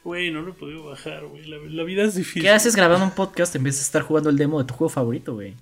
Güey, 0.04 0.30
no 0.30 0.42
lo 0.42 0.50
he 0.50 0.54
podido 0.54 0.84
bajar, 0.84 1.26
güey. 1.26 1.44
La, 1.46 1.56
la 1.58 1.82
vida 1.82 2.04
es 2.04 2.14
difícil. 2.14 2.42
¿Qué 2.42 2.50
haces 2.50 2.76
grabando 2.76 3.04
un 3.04 3.10
podcast 3.10 3.56
en 3.56 3.64
vez 3.64 3.76
de 3.76 3.82
estar 3.82 4.02
jugando 4.02 4.30
el 4.30 4.36
demo 4.36 4.60
de 4.60 4.66
tu 4.66 4.74
juego 4.74 4.88
favorito, 4.88 5.34
güey? 5.34 5.54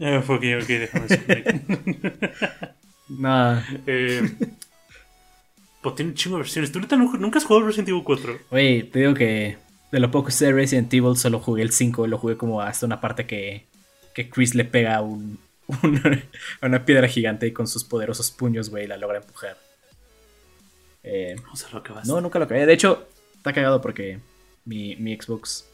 Ah, 0.00 0.22
fucking, 0.22 0.56
ok, 0.56 0.66
déjame. 0.66 1.06
No, 3.08 3.58
eh, 3.86 4.30
pues 5.80 5.94
tiene 5.94 6.10
un 6.10 6.14
chingo 6.14 6.36
de 6.36 6.42
versiones. 6.42 6.70
¿Tú 6.70 6.78
nunca 6.78 7.38
has 7.38 7.44
jugado 7.44 7.66
Resident 7.66 7.88
Evil 7.88 8.04
4? 8.04 8.38
güey, 8.50 8.82
te 8.82 8.98
digo 8.98 9.14
que 9.14 9.56
de 9.90 10.00
lo 10.00 10.10
poco 10.10 10.26
que 10.26 10.32
sé 10.32 10.46
de 10.46 10.52
Resident 10.52 10.92
Evil 10.92 11.16
solo 11.16 11.40
jugué 11.40 11.62
el 11.62 11.70
5, 11.70 12.06
lo 12.06 12.18
jugué 12.18 12.36
como 12.36 12.60
hasta 12.60 12.84
una 12.84 13.00
parte 13.00 13.26
que, 13.26 13.64
que 14.14 14.28
Chris 14.28 14.54
le 14.54 14.64
pega 14.64 14.96
a 14.96 15.00
un, 15.00 15.38
una 16.62 16.84
piedra 16.84 17.08
gigante 17.08 17.46
y 17.46 17.52
con 17.52 17.66
sus 17.66 17.84
poderosos 17.84 18.30
puños, 18.30 18.70
güey, 18.70 18.86
la 18.86 18.96
logra 18.96 19.18
empujar. 19.18 19.56
Eh, 21.02 21.36
O 21.52 21.56
sea, 21.56 21.68
lo 21.70 21.78
acabas. 21.78 22.06
no, 22.06 22.20
nunca 22.20 22.38
lo 22.38 22.44
acabé. 22.46 22.66
De 22.66 22.72
hecho, 22.72 23.06
está 23.36 23.52
cagado 23.52 23.80
porque 23.80 24.18
mi, 24.64 24.96
mi 24.96 25.16
Xbox, 25.16 25.66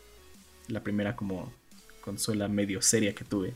la 0.68 0.80
primera 0.82 1.16
como 1.16 1.52
consola 2.00 2.48
medio 2.48 2.82
seria 2.82 3.14
que 3.14 3.24
tuve, 3.24 3.54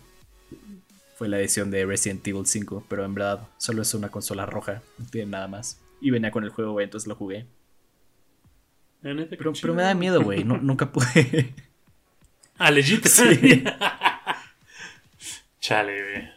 fue 1.16 1.28
la 1.28 1.38
edición 1.38 1.70
de 1.70 1.84
Resident 1.84 2.26
Evil 2.26 2.46
5, 2.46 2.86
pero 2.88 3.04
en 3.04 3.14
verdad 3.14 3.46
solo 3.58 3.82
es 3.82 3.92
una 3.94 4.08
consola 4.10 4.46
roja, 4.46 4.82
no 4.98 5.06
tiene 5.06 5.30
nada 5.32 5.48
más. 5.48 5.80
Y 6.00 6.10
venía 6.10 6.30
con 6.30 6.44
el 6.44 6.50
juego, 6.50 6.72
güey, 6.72 6.84
entonces 6.84 7.08
lo 7.08 7.16
jugué. 7.16 7.44
Pero, 9.02 9.52
pero 9.60 9.74
me 9.74 9.82
da 9.82 9.94
miedo, 9.94 10.22
güey, 10.22 10.44
no- 10.44 10.58
nunca 10.58 10.90
pude. 10.92 11.54
Ah, 12.60 12.72
legit. 12.72 13.06
Sí. 13.06 13.62
Chale, 15.68 16.02
güey. 16.02 16.28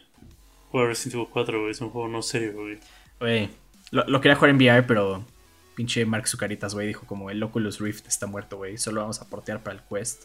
Jugar 0.70 0.88
Resident 0.88 1.14
Evil 1.14 1.28
4, 1.32 1.60
güey, 1.60 1.70
es 1.70 1.80
un 1.80 1.88
juego 1.88 2.06
no 2.06 2.20
serio, 2.20 2.52
güey. 2.52 2.78
Güey, 3.18 3.48
lo, 3.90 4.04
lo 4.06 4.20
quería 4.20 4.36
jugar 4.36 4.50
en 4.50 4.56
VR, 4.56 4.82
pero 4.82 5.24
pinche 5.74 6.04
Mark 6.04 6.28
Zucaritas, 6.28 6.74
güey, 6.74 6.88
dijo 6.88 7.06
como 7.06 7.30
el 7.30 7.42
Oculus 7.42 7.80
Rift 7.80 8.06
está 8.06 8.26
muerto, 8.26 8.58
güey, 8.58 8.76
solo 8.76 9.00
vamos 9.00 9.22
a 9.22 9.30
portear 9.30 9.62
para 9.62 9.76
el 9.76 9.82
Quest. 9.88 10.24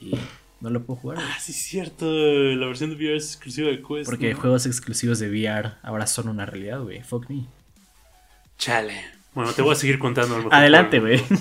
Y 0.00 0.18
no 0.60 0.70
lo 0.70 0.82
puedo 0.82 0.98
jugar. 0.98 1.18
Ah, 1.20 1.36
sí, 1.38 1.52
es 1.52 1.62
cierto. 1.62 2.04
La 2.04 2.66
versión 2.66 2.90
de 2.90 2.96
VR 2.96 3.16
es 3.16 3.26
exclusiva 3.26 3.68
de 3.68 3.80
Quest. 3.80 4.10
Porque 4.10 4.32
¿no? 4.32 4.40
juegos 4.40 4.66
exclusivos 4.66 5.20
de 5.20 5.28
VR 5.28 5.74
ahora 5.84 6.08
son 6.08 6.28
una 6.28 6.46
realidad, 6.46 6.82
güey. 6.82 7.04
Fuck 7.04 7.30
me. 7.30 7.46
Chale. 8.58 9.04
Bueno, 9.34 9.52
te 9.52 9.62
voy 9.62 9.70
a 9.70 9.76
seguir 9.76 10.00
contando. 10.00 10.36
mejor 10.36 10.52
Adelante, 10.52 10.98
güey. 10.98 11.22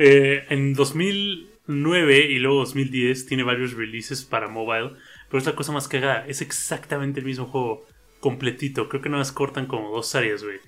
Eh, 0.00 0.44
en 0.50 0.74
2009 0.74 2.26
y 2.28 2.40
luego 2.40 2.58
2010 2.58 3.26
tiene 3.26 3.44
varios 3.44 3.72
releases 3.74 4.24
para 4.24 4.48
mobile. 4.48 4.96
Pero 5.28 5.38
es 5.38 5.46
la 5.46 5.54
cosa 5.56 5.72
más 5.72 5.88
cagada. 5.88 6.24
Es 6.26 6.40
exactamente 6.40 7.20
el 7.20 7.26
mismo 7.26 7.46
juego. 7.46 7.84
Completito. 8.20 8.88
Creo 8.88 9.02
que 9.02 9.08
nada 9.08 9.20
más 9.20 9.32
cortan 9.32 9.66
como 9.66 9.90
dos 9.90 10.14
áreas, 10.14 10.42
güey. 10.42 10.58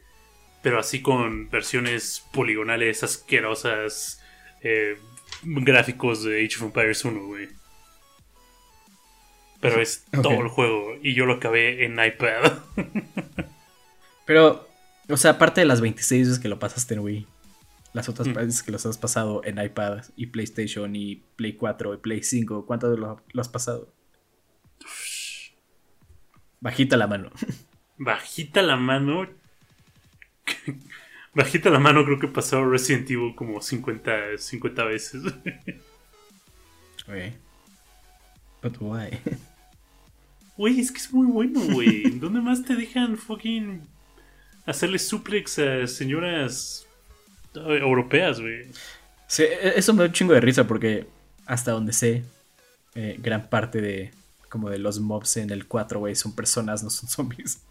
Pero 0.62 0.78
así 0.78 1.00
con 1.02 1.48
versiones 1.50 2.24
poligonales 2.32 3.02
asquerosas. 3.02 4.20
eh, 4.62 4.98
gráficos 5.44 6.24
de 6.24 6.44
Age 6.44 6.56
of 6.56 6.62
Empires 6.62 7.04
1, 7.04 7.26
güey. 7.26 7.48
Pero 9.60 9.80
es 9.80 10.04
todo 10.22 10.40
el 10.42 10.48
juego. 10.48 10.94
Y 11.02 11.14
yo 11.14 11.26
lo 11.26 11.34
acabé 11.34 11.84
en 11.84 11.92
iPad. 11.92 12.58
Pero, 14.26 14.68
o 15.08 15.16
sea, 15.16 15.32
aparte 15.32 15.60
de 15.60 15.66
las 15.66 15.80
26 15.80 16.26
veces 16.28 16.38
que 16.42 16.48
lo 16.48 16.58
pasaste 16.58 16.94
en 16.94 17.00
Wii, 17.00 17.26
las 17.94 18.08
otras 18.08 18.28
Mm. 18.28 18.34
veces 18.34 18.62
que 18.62 18.72
los 18.72 18.84
has 18.84 18.98
pasado 18.98 19.42
en 19.44 19.58
iPad 19.62 20.04
y 20.16 20.26
PlayStation 20.26 20.94
y 20.94 21.16
Play 21.36 21.54
4 21.54 21.94
y 21.94 21.96
Play 21.98 22.22
5, 22.22 22.66
¿cuántas 22.66 22.98
lo, 22.98 23.22
lo 23.32 23.40
has 23.40 23.48
pasado? 23.48 23.88
Bajita 26.60 26.96
la 26.96 27.06
mano. 27.06 27.30
Bajita 27.96 28.62
la 28.62 28.76
mano. 28.76 29.26
Bajita 31.34 31.70
la 31.70 31.78
mano, 31.78 32.04
creo 32.04 32.18
que 32.18 32.26
he 32.26 32.30
pasado 32.30 32.68
Resident 32.68 33.10
Evil 33.10 33.34
como 33.34 33.60
50, 33.60 34.38
50 34.38 34.84
veces. 34.84 35.22
Güey. 37.06 37.32
But 38.62 38.76
why? 38.80 39.18
Güey, 40.56 40.80
es 40.80 40.90
que 40.90 40.98
es 40.98 41.12
muy 41.12 41.28
bueno, 41.28 41.60
güey. 41.72 42.02
¿En 42.04 42.18
¿Dónde 42.18 42.40
más 42.40 42.64
te 42.64 42.74
dejan 42.74 43.16
fucking 43.16 43.80
hacerle 44.66 44.98
suplex 44.98 45.56
a 45.60 45.86
señoras 45.86 46.84
eh, 47.54 47.78
europeas, 47.80 48.40
güey? 48.40 48.66
Sí, 49.28 49.44
e- 49.44 49.74
eso 49.76 49.92
me 49.94 50.00
da 50.00 50.06
un 50.06 50.12
chingo 50.12 50.32
de 50.32 50.40
risa 50.40 50.66
porque 50.66 51.06
hasta 51.46 51.70
donde 51.70 51.92
sé, 51.92 52.24
eh, 52.96 53.14
gran 53.20 53.48
parte 53.48 53.80
de 53.80 54.10
como 54.48 54.70
de 54.70 54.78
los 54.78 55.00
mobs 55.00 55.36
en 55.36 55.50
el 55.50 55.66
4, 55.66 55.98
güey, 56.00 56.14
son 56.14 56.34
personas, 56.34 56.82
no 56.82 56.90
son 56.90 57.08
zombies. 57.08 57.62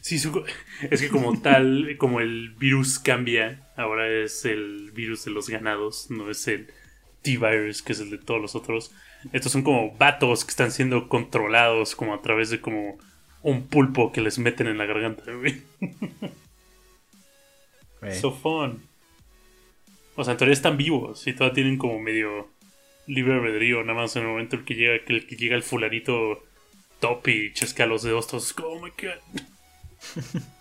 Sí, 0.00 0.18
su- 0.18 0.44
es 0.90 1.00
que 1.00 1.08
como 1.08 1.40
tal, 1.40 1.96
como 1.98 2.20
el 2.20 2.50
virus 2.50 2.98
cambia, 2.98 3.68
ahora 3.76 4.08
es 4.08 4.44
el 4.44 4.90
virus 4.92 5.24
de 5.24 5.32
los 5.32 5.48
ganados, 5.48 6.10
no 6.10 6.30
es 6.30 6.46
el 6.48 6.68
T-Virus, 7.22 7.82
que 7.82 7.92
es 7.92 8.00
el 8.00 8.10
de 8.10 8.18
todos 8.18 8.40
los 8.40 8.54
otros. 8.54 8.92
Estos 9.32 9.50
son 9.52 9.62
como 9.62 9.96
vatos 9.96 10.44
que 10.44 10.50
están 10.50 10.70
siendo 10.70 11.08
controlados 11.08 11.96
como 11.96 12.14
a 12.14 12.22
través 12.22 12.50
de 12.50 12.60
como 12.60 12.98
un 13.42 13.66
pulpo 13.66 14.12
que 14.12 14.20
les 14.20 14.38
meten 14.38 14.66
en 14.68 14.78
la 14.78 14.86
garganta, 14.86 15.24
güey. 15.32 15.62
güey. 18.00 18.20
So 18.20 18.32
fun. 18.32 18.82
O 20.16 20.22
sea, 20.24 20.32
en 20.32 20.38
teoría 20.38 20.52
están 20.52 20.76
vivos 20.76 21.26
y 21.26 21.32
todavía 21.32 21.54
tienen 21.54 21.78
como 21.78 21.98
medio 21.98 22.48
libre 23.06 23.34
albedrío, 23.34 23.82
nada 23.82 24.00
más 24.00 24.16
en 24.16 24.22
el 24.22 24.28
momento 24.28 24.56
en 24.56 24.64
que 24.64 24.74
llega, 24.74 24.94
el 25.06 25.26
que 25.26 25.36
llega 25.36 25.56
el 25.56 25.62
fulanito 25.62 26.44
top 27.00 27.28
y 27.28 27.52
chasca 27.52 27.86
los 27.86 28.02
dedos 28.02 28.26
todos, 28.26 28.54
oh 28.62 28.80
my 28.80 28.90
god. 28.90 30.40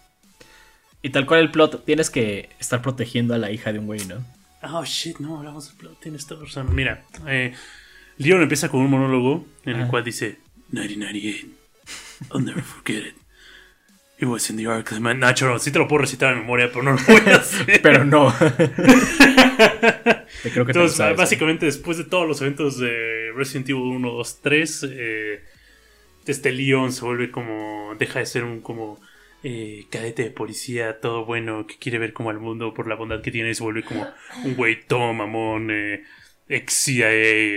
Y 1.06 1.10
tal 1.10 1.25
cual 1.25 1.41
el 1.41 1.51
plot, 1.51 1.84
tienes 1.84 2.10
que 2.10 2.49
estar 2.60 2.82
protegiendo 2.82 3.34
a 3.34 3.38
la 3.38 3.51
hija 3.51 3.73
de 3.73 3.79
un 3.79 3.88
güey, 3.88 4.06
¿no? 4.06 4.23
Oh 4.62 4.86
shit, 4.86 5.19
no 5.19 5.38
hablamos 5.38 5.67
del 5.67 5.75
plot, 5.75 5.99
tienes 5.99 6.25
toda 6.25 6.45
razón. 6.45 6.73
Mira, 6.73 7.03
eh, 7.27 7.53
Leon 8.17 8.41
empieza 8.41 8.69
con 8.69 8.79
un 8.79 8.89
monólogo 8.89 9.45
en 9.65 9.82
el 9.82 9.88
cual 9.88 10.06
dice 10.06 10.38
1998, 10.71 11.47
I'll 12.32 12.45
never 12.45 12.63
forget 12.63 13.06
it. 13.06 13.15
It 14.17 14.29
was 14.29 14.49
in 14.49 14.56
the 14.56 14.65
Ark 14.67 14.88
of 14.91 14.93
the 14.93 14.99
Man. 15.01 15.19
Nacho, 15.19 15.60
sí 15.60 15.71
te 15.71 15.79
lo 15.79 15.89
puedo 15.89 16.03
recitar 16.03 16.34
de 16.34 16.39
memoria, 16.39 16.69
pero 16.69 16.84
no 16.84 16.93
lo 16.93 17.03
voy 17.06 17.34
a 17.34 17.36
hacer. 17.41 17.82
Pero 17.82 18.06
no. 18.06 18.34
Creo 20.52 20.65
que 20.65 20.73
Entonces, 20.73 20.97
sabes, 20.97 21.13
¿eh? 21.13 21.15
básicamente, 21.15 21.65
después 21.65 21.97
de 21.97 22.04
todos 22.06 22.28
los 22.28 22.41
eventos 22.41 22.78
de 22.78 23.32
Resident 23.36 23.69
Evil 23.69 23.84
1, 23.84 24.12
2, 24.12 24.41
3, 24.41 24.86
eh, 24.91 25.43
este 26.26 26.52
Leon 26.52 26.91
se 26.91 27.06
vuelve 27.06 27.32
como. 27.32 27.95
deja 27.99 28.19
de 28.19 28.26
ser 28.26 28.43
un 28.43 28.62
como. 28.62 28.99
eh, 29.43 29.88
cadete 29.91 30.23
de 30.23 30.32
policía, 30.32 30.99
todo 31.02 31.26
bueno, 31.26 31.67
que 31.67 31.78
quiere 31.78 31.99
ver 31.99 32.13
como 32.13 32.30
al 32.30 32.39
mundo 32.39 32.73
por 32.73 32.88
la 32.88 32.95
bondad 32.95 33.21
que 33.21 33.32
tiene, 33.32 33.49
y 33.52 33.56
se 33.56 33.63
vuelve 33.63 33.84
como 33.84 34.08
un 34.45 34.56
güey 34.56 34.82
todo 34.86 35.13
mamón, 35.13 35.69
eh, 35.71 36.04
ex 36.49 36.73
CIA, 36.73 37.12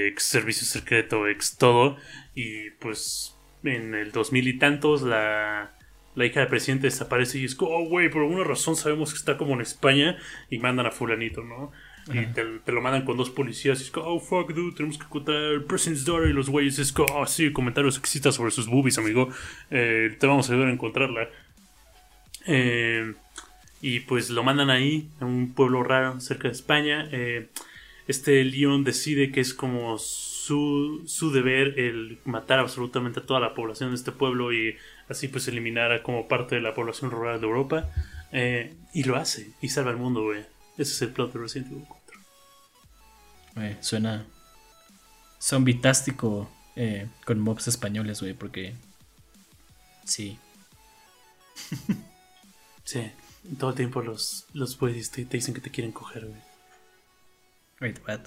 ex 0.09 0.25
servicio 0.25 0.66
secreto, 0.66 1.29
ex 1.29 1.57
todo. 1.59 1.97
Y 2.35 2.71
pues 2.81 3.37
en 3.64 3.95
el 3.95 4.12
2000 4.12 4.49
y 4.49 4.59
tantos 4.59 5.03
la, 5.03 5.77
la 6.14 6.27
hija 6.27 6.40
del 6.40 6.49
presidente 6.49 6.87
desaparece 6.88 7.38
y 7.38 7.45
es 7.45 7.55
como, 7.55 7.73
oh, 7.77 7.88
güey, 7.88 8.09
por 8.11 8.23
alguna 8.23 8.45
razón 8.45 8.77
sabemos 8.77 9.12
que 9.12 9.19
está 9.19 9.37
como 9.37 9.55
en 9.55 9.61
España 9.61 10.16
y 10.51 10.59
mandan 10.59 10.87
a 10.87 10.90
fulanito, 10.90 11.42
¿no? 11.42 11.73
Y 12.09 12.27
te, 12.27 12.45
te 12.64 12.73
lo 12.73 12.81
mandan 12.81 13.05
con 13.05 13.16
dos 13.16 13.31
policías 13.31 13.81
y 13.81 13.85
es 13.85 13.90
como, 13.90 14.07
oh, 14.07 14.21
fuck, 14.21 14.53
dude, 14.53 14.77
tenemos 14.77 14.97
que 14.97 15.05
encontrar 15.05 15.37
el 15.37 15.64
president's 15.64 16.05
daughter 16.05 16.31
y 16.31 16.33
los 16.33 16.49
güeyes 16.49 16.79
es 16.79 16.92
como, 16.92 17.12
oh, 17.14 17.27
sí, 17.27 17.53
comentarios 17.53 17.97
sexistas 17.97 18.37
sobre 18.37 18.53
sus 18.53 18.69
boobies, 18.69 18.99
amigo. 18.99 19.29
Eh, 19.71 20.16
te 20.19 20.27
vamos 20.27 20.49
a 20.49 20.53
ayudar 20.53 20.69
a 20.69 20.73
encontrarla. 20.73 21.29
Eh, 22.47 23.12
y 23.83 24.01
pues 24.01 24.31
lo 24.31 24.42
mandan 24.42 24.71
ahí, 24.71 25.09
a 25.21 25.25
un 25.25 25.53
pueblo 25.53 25.83
raro 25.83 26.21
cerca 26.21 26.49
de 26.49 26.55
España. 26.55 27.09
Eh, 27.11 27.49
este 28.07 28.45
Leon 28.45 28.85
decide 28.85 29.33
que 29.33 29.40
es 29.40 29.53
como 29.53 29.99
su, 29.99 31.03
su 31.07 31.33
deber 31.33 31.79
el 31.79 32.19
matar 32.25 32.61
absolutamente 32.61 33.21
a 33.21 33.27
toda 33.27 33.40
la 33.40 33.55
población 33.55 33.90
de 33.90 33.97
este 33.97 34.12
pueblo 34.12 34.53
y 34.53 34.77
así 35.09 35.29
pues 35.29 35.49
eliminar 35.49 35.92
a 35.92 36.03
como 36.03 36.29
parte 36.29 36.55
de 36.55 36.61
la 36.61 36.75
población 36.75 37.11
rural 37.11 37.40
de 37.40 37.47
Europa. 37.47 37.90
Eh, 38.33 38.75
y 38.92 39.05
lo 39.05 39.16
hace, 39.16 39.51
y 39.61 39.69
salva 39.69 39.90
al 39.90 39.97
mundo, 39.97 40.23
güey. 40.23 40.56
Ese 40.79 40.93
es 40.93 41.03
el 41.03 41.12
plot 41.12 41.33
de 41.33 41.41
Resident 41.41 41.73
Evil 41.73 41.85
4. 41.89 42.21
Güey, 43.55 43.77
suena 43.81 44.27
zombitástico 45.41 46.51
eh, 46.77 47.09
con 47.25 47.41
mobs 47.41 47.69
españoles, 47.69 48.21
güey, 48.21 48.35
porque... 48.35 48.75
Sí. 50.05 50.39
Sí, 52.85 53.11
todo 53.59 53.71
el 53.71 53.77
tiempo 53.77 54.01
los, 54.01 54.47
los 54.53 54.79
güeyes 54.79 55.11
te, 55.11 55.25
te 55.25 55.39
dicen 55.39 55.53
que 55.53 55.61
te 55.61 55.73
quieren 55.73 55.91
coger, 55.91 56.27
güey. 56.27 56.41
Wait, 57.81 57.99
what? 58.07 58.21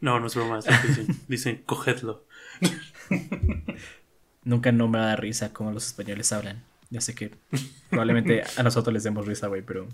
No, 0.00 0.20
no 0.20 0.26
es 0.26 0.34
broma, 0.34 0.60
dicen, 0.60 1.06
dicen 1.28 1.62
cogedlo. 1.64 2.26
Nunca 4.44 4.72
no 4.72 4.88
me 4.88 4.98
da 4.98 5.16
risa 5.16 5.54
como 5.54 5.72
los 5.72 5.86
españoles 5.86 6.32
hablan. 6.32 6.62
Ya 6.90 7.00
sé 7.00 7.14
que 7.14 7.32
probablemente 7.88 8.44
a 8.56 8.62
nosotros 8.62 8.92
les 8.92 9.04
demos 9.04 9.26
risa, 9.26 9.46
güey, 9.48 9.62
pero... 9.62 9.88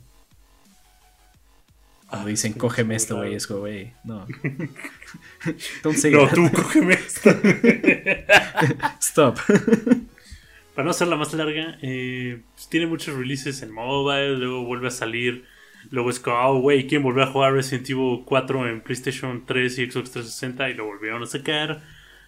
Ah, 2.21 2.27
dicen, 2.27 2.53
cógeme 2.55 2.97
es 2.97 3.03
esto, 3.03 3.17
güey, 3.17 3.35
es 3.35 3.47
güey, 3.47 3.93
no. 4.05 4.27
Don't 5.83 5.97
say 5.97 6.11
No, 6.13 6.27
that. 6.27 6.35
tú 6.35 6.51
cógeme 6.53 6.95
esta. 6.95 7.31
Stop. 9.01 9.39
Para 10.75 10.85
no 10.85 10.91
hacerla 10.91 11.17
más 11.17 11.33
larga, 11.35 11.79
eh, 11.83 12.41
pues 12.55 12.69
tiene 12.69 12.87
muchos 12.87 13.15
releases 13.17 13.63
en 13.63 13.71
mobile, 13.71 14.39
luego 14.39 14.65
vuelve 14.65 14.89
a 14.89 14.91
salir. 14.91 15.45
Luego 15.91 16.11
es 16.11 16.19
como, 16.19 16.37
oh, 16.39 16.61
güey, 16.61 16.87
¿quién 16.87 17.03
volvió 17.03 17.23
a 17.25 17.27
jugar 17.27 17.53
Resident 17.53 17.89
Evil 17.91 18.23
4 18.25 18.69
en 18.69 18.81
PlayStation 18.81 19.45
3 19.47 19.79
y 19.79 19.91
Xbox 19.91 20.11
360? 20.11 20.71
Y 20.71 20.75
lo 20.75 20.87
volvieron 20.87 21.23
a 21.23 21.27
sacar. 21.27 21.83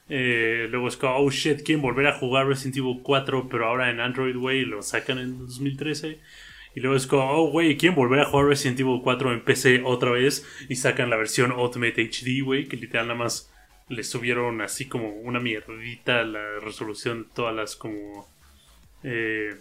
Eh, 0.08 0.68
luego 0.70 0.86
es 0.88 0.96
como, 0.96 1.16
oh 1.16 1.30
shit, 1.30 1.62
¿quién 1.64 1.82
volver 1.82 2.06
a 2.06 2.18
jugar 2.18 2.46
Resident 2.46 2.76
Evil 2.76 3.00
4 3.02 3.48
pero 3.48 3.66
ahora 3.66 3.90
en 3.90 3.98
Android, 3.98 4.36
güey? 4.36 4.64
Lo 4.64 4.82
sacan 4.82 5.18
en 5.18 5.38
2013. 5.38 6.20
Y 6.76 6.80
luego 6.80 6.96
es 6.96 7.06
como, 7.08 7.28
oh, 7.30 7.50
güey, 7.50 7.76
¿quién 7.76 7.94
volver 7.96 8.20
a 8.20 8.26
jugar 8.26 8.46
Resident 8.46 8.78
Evil 8.78 9.00
4 9.02 9.32
en 9.32 9.42
PC 9.42 9.82
otra 9.84 10.10
vez? 10.12 10.44
Y 10.68 10.76
sacan 10.76 11.10
la 11.10 11.16
versión 11.16 11.50
Ultimate 11.50 12.02
HD, 12.04 12.44
güey, 12.44 12.66
que 12.68 12.76
literal 12.76 13.08
nada 13.08 13.18
más 13.18 13.50
le 13.88 14.04
subieron 14.04 14.60
así 14.60 14.84
como 14.86 15.08
una 15.08 15.40
mierdita 15.40 16.22
la 16.22 16.60
resolución 16.60 17.22
de 17.24 17.28
todas 17.34 17.54
las 17.56 17.76
como... 17.76 18.28
Eh, 19.02 19.56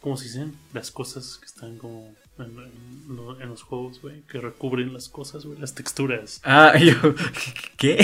¿Cómo 0.00 0.16
se 0.16 0.24
dicen? 0.26 0.54
Las 0.72 0.90
cosas 0.92 1.38
que 1.38 1.46
están 1.46 1.76
como 1.78 2.14
en, 2.38 2.44
en 2.46 3.16
lo- 3.16 3.40
en 3.40 3.48
los 3.48 3.62
juegos, 3.64 4.00
güey, 4.00 4.20
que 4.30 4.38
recubren 4.40 4.92
las 4.92 5.08
cosas, 5.08 5.44
güey, 5.44 5.58
las 5.58 5.74
texturas. 5.74 6.40
Ah, 6.44 6.78
yo... 6.78 6.94
¿Qué? 7.76 7.96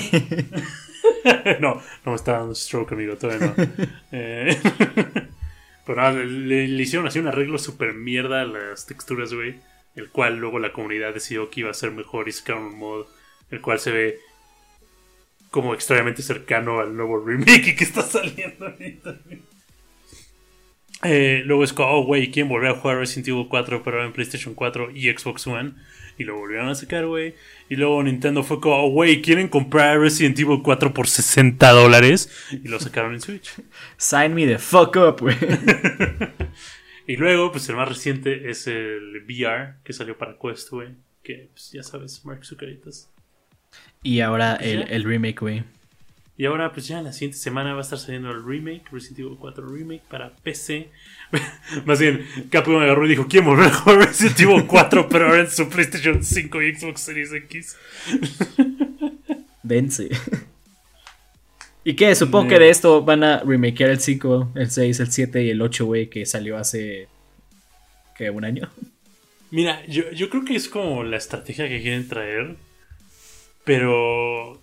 no, 1.60 1.74
no 2.04 2.10
me 2.10 2.14
está 2.16 2.32
dando 2.38 2.54
stroke, 2.56 2.92
amigo, 2.94 3.16
todavía 3.16 3.54
no. 3.56 3.64
Eh, 4.10 4.58
pero 5.86 6.00
nada, 6.00 6.12
le, 6.12 6.68
le 6.68 6.82
hicieron 6.82 7.06
así 7.06 7.18
un 7.18 7.28
arreglo 7.28 7.58
super 7.58 7.94
mierda 7.94 8.42
a 8.42 8.46
las 8.46 8.86
texturas, 8.86 9.32
güey. 9.32 9.56
El 9.94 10.08
cual 10.08 10.38
luego 10.38 10.58
la 10.58 10.72
comunidad 10.72 11.12
decidió 11.12 11.50
que 11.50 11.60
iba 11.60 11.70
a 11.70 11.74
ser 11.74 11.90
mejor 11.90 12.28
y 12.28 12.32
sacaron 12.32 12.64
un 12.64 12.78
mod 12.78 13.06
el 13.52 13.60
cual 13.60 13.78
se 13.78 13.92
ve 13.92 14.18
como 15.50 15.74
extrañamente 15.74 16.22
cercano 16.22 16.80
al 16.80 16.96
nuevo 16.96 17.22
remake 17.24 17.76
que 17.76 17.84
está 17.84 18.02
saliendo 18.02 18.66
ahorita. 18.66 19.18
Eh, 21.04 21.42
luego 21.44 21.64
es 21.64 21.72
como, 21.72 21.90
oh, 21.90 22.04
güey, 22.04 22.30
¿quién 22.30 22.48
volvió 22.48 22.70
a 22.70 22.74
jugar 22.74 22.98
Resident 22.98 23.28
Evil 23.28 23.46
4 23.48 23.82
pero 23.82 24.04
en 24.04 24.12
PlayStation 24.12 24.54
4 24.54 24.90
y 24.92 25.10
Xbox 25.10 25.46
One? 25.46 25.74
Y 26.18 26.24
lo 26.24 26.36
volvieron 26.36 26.68
a 26.68 26.74
sacar, 26.74 27.06
güey. 27.06 27.34
Y 27.68 27.76
luego 27.76 28.02
Nintendo 28.02 28.42
fue 28.42 28.60
como, 28.60 28.84
oh, 28.84 28.90
güey, 28.90 29.22
¿quieren 29.22 29.48
comprar 29.48 29.98
Resident 29.98 30.38
Evil 30.38 30.60
4 30.62 30.94
por 30.94 31.08
60 31.08 31.70
dólares? 31.70 32.30
Y 32.52 32.68
lo 32.68 32.78
sacaron 32.78 33.14
en 33.14 33.20
Switch. 33.20 33.52
Sign 33.96 34.34
me 34.34 34.46
the 34.46 34.58
fuck 34.58 34.96
up, 34.96 35.20
güey. 35.20 35.36
Y 37.06 37.16
luego, 37.16 37.50
pues 37.50 37.68
el 37.68 37.76
más 37.76 37.88
reciente 37.88 38.48
es 38.50 38.66
el 38.66 39.24
VR 39.26 39.74
que 39.82 39.92
salió 39.92 40.16
para 40.16 40.36
Quest, 40.38 40.70
güey. 40.70 40.90
Que, 41.22 41.50
pues 41.52 41.72
ya 41.72 41.82
sabes, 41.82 42.24
Mark 42.24 42.44
Zucaritas. 42.44 43.10
Y 44.02 44.20
ahora 44.20 44.56
el, 44.56 44.80
¿Ya? 44.80 44.86
el 44.86 45.04
remake, 45.04 45.40
güey. 45.40 45.64
Y 46.42 46.46
ahora, 46.46 46.72
pues 46.72 46.88
ya 46.88 46.98
en 46.98 47.04
la 47.04 47.12
siguiente 47.12 47.38
semana 47.38 47.72
va 47.72 47.78
a 47.78 47.82
estar 47.82 48.00
saliendo 48.00 48.32
el 48.32 48.44
remake, 48.44 48.82
Resident 48.90 49.20
Evil 49.20 49.36
4 49.38 49.64
Remake 49.64 50.02
para 50.10 50.34
PC. 50.34 50.88
Más 51.84 52.00
bien, 52.00 52.26
Capcom 52.50 52.78
agarró 52.78 53.06
y 53.06 53.10
dijo: 53.10 53.28
¿Quién 53.28 53.44
volver 53.44 53.66
a 53.66 53.72
jugar 53.72 54.08
Resident 54.08 54.40
Evil 54.40 54.66
4? 54.66 55.08
Pero 55.08 55.26
ahora 55.26 55.42
en 55.42 55.48
su 55.48 55.68
PlayStation 55.68 56.24
5 56.24 56.62
y 56.62 56.74
Xbox 56.74 57.00
Series 57.00 57.32
X. 57.32 57.76
Dense. 59.62 60.08
¿Y 61.84 61.94
qué? 61.94 62.12
Supongo 62.16 62.48
que 62.48 62.58
de 62.58 62.70
esto 62.70 63.04
van 63.04 63.22
a 63.22 63.38
remakear 63.44 63.90
el 63.90 64.00
5, 64.00 64.50
el 64.56 64.68
6, 64.68 64.98
el 64.98 65.12
7 65.12 65.44
y 65.44 65.50
el 65.50 65.62
8, 65.62 65.86
güey, 65.86 66.10
que 66.10 66.26
salió 66.26 66.58
hace. 66.58 67.06
¿Qué? 68.16 68.30
¿Un 68.30 68.44
año? 68.44 68.68
Mira, 69.52 69.86
yo, 69.86 70.10
yo 70.10 70.28
creo 70.28 70.44
que 70.44 70.56
es 70.56 70.68
como 70.68 71.04
la 71.04 71.18
estrategia 71.18 71.68
que 71.68 71.80
quieren 71.80 72.08
traer. 72.08 72.56
Pero. 73.64 74.60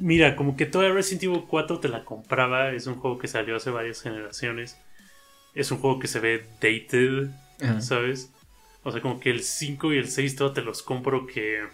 Mira, 0.00 0.36
como 0.36 0.56
que 0.56 0.66
toda 0.66 0.90
Resident 0.90 1.24
Evil 1.24 1.44
4 1.48 1.80
te 1.80 1.88
la 1.88 2.04
compraba. 2.04 2.70
Es 2.72 2.86
un 2.86 2.96
juego 2.96 3.18
que 3.18 3.28
salió 3.28 3.56
hace 3.56 3.70
varias 3.70 4.00
generaciones. 4.02 4.76
Es 5.54 5.70
un 5.70 5.78
juego 5.78 5.98
que 5.98 6.06
se 6.08 6.20
ve 6.20 6.44
dated. 6.60 7.28
¿sabes? 7.80 8.30
O 8.84 8.92
sea, 8.92 9.00
como 9.00 9.18
que 9.18 9.30
el 9.30 9.42
5 9.42 9.92
y 9.92 9.98
el 9.98 10.08
6 10.08 10.36
todo 10.36 10.52
te 10.52 10.62
los 10.62 10.82
compro 10.82 11.26
que. 11.26 11.64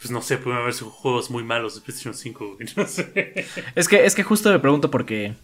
Pues 0.00 0.12
no 0.12 0.22
sé, 0.22 0.38
pueden 0.38 0.60
haber 0.60 0.72
juegos 0.74 1.28
muy 1.30 1.42
malos 1.42 1.74
de 1.74 1.80
PlayStation 1.80 2.14
5, 2.14 2.54
güey, 2.54 2.68
No 2.76 2.86
sé. 2.86 3.44
Es 3.74 3.88
que, 3.88 4.06
es 4.06 4.14
que 4.14 4.22
justo 4.22 4.50
me 4.50 4.60
pregunto 4.60 4.90
por 4.90 5.04
qué. 5.04 5.34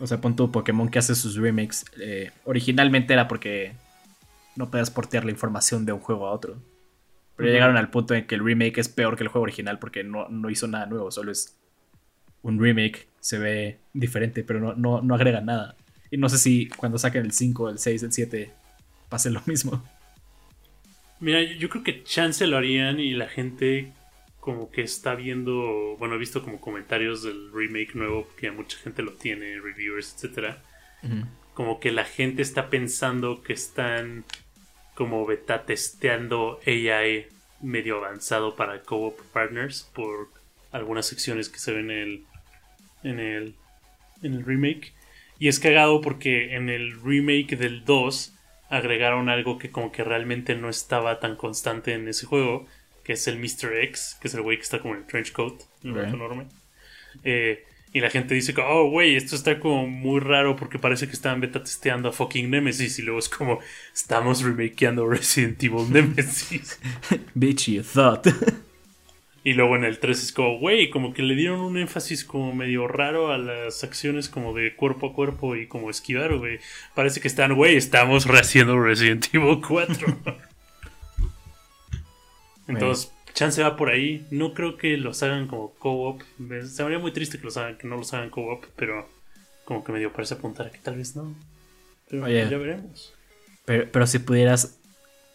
O 0.00 0.06
sea, 0.06 0.20
pon 0.20 0.34
tu 0.34 0.50
Pokémon 0.50 0.88
que 0.88 0.98
hace 0.98 1.14
sus 1.14 1.36
remakes. 1.36 1.84
eh, 2.00 2.32
originalmente 2.44 3.12
era 3.12 3.28
porque 3.28 3.72
no 4.56 4.70
podías 4.70 4.90
portear 4.90 5.24
la 5.24 5.30
información 5.30 5.86
de 5.86 5.92
un 5.92 6.00
juego 6.00 6.26
a 6.26 6.32
otro. 6.32 6.56
Pero 7.38 7.48
ya 7.48 7.54
llegaron 7.54 7.76
al 7.78 7.88
punto 7.88 8.12
en 8.14 8.26
que 8.26 8.34
el 8.34 8.44
remake 8.44 8.76
es 8.78 8.88
peor 8.90 9.16
que 9.16 9.22
el 9.22 9.28
juego 9.28 9.44
original 9.44 9.78
porque 9.78 10.04
no, 10.04 10.28
no 10.28 10.50
hizo 10.50 10.66
nada 10.68 10.84
nuevo, 10.84 11.10
solo 11.10 11.32
es 11.32 11.56
un 12.42 12.60
remake. 12.60 13.08
Se 13.20 13.38
ve 13.38 13.78
diferente, 13.94 14.44
pero 14.44 14.60
no, 14.60 14.74
no, 14.74 15.00
no 15.00 15.14
agrega 15.14 15.40
nada. 15.40 15.74
Y 16.10 16.16
no 16.18 16.28
sé 16.28 16.36
si 16.38 16.68
cuando 16.68 16.98
saquen 16.98 17.24
el 17.24 17.32
5, 17.32 17.70
el 17.70 17.78
6, 17.78 18.02
el 18.02 18.12
7 18.12 18.50
pase 19.08 19.30
lo 19.30 19.40
mismo. 19.46 19.82
Mira, 21.20 21.42
yo- 21.42 21.68
creo 21.68 21.82
que 21.82 22.04
chance 22.04 22.46
lo 22.46 22.56
harían 22.56 23.00
y 23.00 23.12
la 23.12 23.28
gente 23.28 23.92
como 24.40 24.70
que 24.70 24.82
está 24.82 25.14
viendo, 25.14 25.96
bueno, 25.98 26.14
he 26.14 26.18
visto 26.18 26.42
como 26.42 26.60
comentarios 26.60 27.22
del 27.22 27.50
remake 27.52 27.94
nuevo 27.94 28.28
que 28.38 28.50
mucha 28.50 28.78
gente 28.78 29.02
lo 29.02 29.12
tiene, 29.12 29.58
reviewers, 29.60 30.14
etcétera. 30.14 30.62
Como 31.54 31.80
que 31.80 31.90
la 31.92 32.04
gente 32.04 32.40
está 32.42 32.70
pensando 32.70 33.42
que 33.42 33.52
están 33.52 34.24
como 34.98 35.24
beta 35.24 35.64
testeando 35.64 36.58
AI 36.66 37.28
medio 37.62 37.98
avanzado 37.98 38.56
para 38.56 38.82
co-op 38.82 39.16
partners 39.32 39.88
por 39.94 40.28
algunas 40.72 41.06
secciones 41.06 41.48
que 41.48 41.60
se 41.60 41.72
ven 41.72 41.92
en 41.92 41.98
el 41.98 42.24
en 43.04 43.20
el 43.20 43.54
en 44.24 44.34
el 44.34 44.44
remake. 44.44 44.92
Y 45.38 45.46
es 45.46 45.60
cagado 45.60 46.00
porque 46.00 46.56
en 46.56 46.68
el 46.68 47.00
remake 47.00 47.56
del 47.56 47.84
2 47.84 48.32
agregaron 48.70 49.28
algo 49.28 49.56
que 49.56 49.70
como 49.70 49.92
que 49.92 50.02
realmente 50.02 50.56
no 50.56 50.68
estaba 50.68 51.20
tan 51.20 51.36
constante 51.36 51.94
en 51.94 52.08
ese 52.08 52.26
juego, 52.26 52.66
que 53.04 53.12
es 53.12 53.28
el 53.28 53.38
Mr. 53.38 53.72
X, 53.84 54.16
que 54.20 54.26
es 54.26 54.34
el 54.34 54.42
güey 54.42 54.56
que 54.56 54.64
está 54.64 54.80
como 54.80 54.94
en 54.94 55.02
el 55.02 55.06
trench 55.06 55.30
coat, 55.30 55.62
el 55.84 55.92
Ok. 55.92 55.96
vato 55.96 56.16
enorme. 56.16 56.46
Eh, 57.22 57.64
y 57.92 58.00
la 58.00 58.10
gente 58.10 58.34
dice 58.34 58.54
oh, 58.58 58.90
güey, 58.90 59.16
esto 59.16 59.34
está 59.34 59.58
como 59.60 59.86
muy 59.86 60.20
raro 60.20 60.56
porque 60.56 60.78
parece 60.78 61.06
que 61.06 61.12
estaban 61.12 61.40
beta 61.40 61.62
testeando 61.62 62.10
a 62.10 62.12
fucking 62.12 62.50
Nemesis 62.50 62.98
y 62.98 63.02
luego 63.02 63.18
es 63.18 63.28
como, 63.28 63.60
estamos 63.94 64.42
remakeando 64.42 65.08
Resident 65.08 65.62
Evil 65.62 65.86
Nemesis. 65.92 66.78
Bitch, 67.34 67.68
you 67.70 67.82
thought. 67.82 68.26
Y 69.44 69.54
luego 69.54 69.76
en 69.76 69.84
el 69.84 69.98
3 69.98 70.22
es 70.22 70.32
como, 70.32 70.58
güey, 70.58 70.90
como 70.90 71.14
que 71.14 71.22
le 71.22 71.34
dieron 71.34 71.60
un 71.60 71.78
énfasis 71.78 72.24
como 72.24 72.54
medio 72.54 72.86
raro 72.86 73.32
a 73.32 73.38
las 73.38 73.82
acciones 73.82 74.28
como 74.28 74.52
de 74.52 74.74
cuerpo 74.74 75.08
a 75.08 75.12
cuerpo 75.14 75.56
y 75.56 75.66
como 75.66 75.88
esquivar, 75.88 76.36
güey. 76.36 76.58
Parece 76.94 77.20
que 77.20 77.28
están, 77.28 77.54
güey, 77.54 77.76
estamos 77.76 78.26
rehaciendo 78.26 78.78
Resident 78.78 79.32
Evil 79.32 79.60
4. 79.66 80.18
Entonces, 82.68 83.10
chance 83.34 83.62
va 83.62 83.76
por 83.76 83.90
ahí. 83.90 84.26
No 84.30 84.54
creo 84.54 84.76
que 84.76 84.96
los 84.96 85.22
hagan 85.22 85.46
como 85.46 85.72
co-op. 85.74 86.22
Se 86.66 86.82
me 86.82 86.86
haría 86.86 86.98
muy 86.98 87.12
triste 87.12 87.38
que, 87.38 87.44
los 87.44 87.56
hagan, 87.56 87.78
que 87.78 87.86
no 87.86 87.96
los 87.96 88.12
hagan 88.14 88.30
co-op, 88.30 88.64
pero 88.76 89.08
como 89.64 89.84
que 89.84 89.92
medio 89.92 90.12
parece 90.12 90.34
apuntar 90.34 90.66
a 90.66 90.70
que 90.70 90.78
tal 90.78 90.96
vez 90.96 91.16
no. 91.16 91.34
Pero 92.08 92.24
Oye. 92.24 92.48
ya 92.50 92.58
veremos. 92.58 93.14
Pero, 93.64 93.90
pero 93.90 94.06
si 94.06 94.18
pudieras 94.18 94.78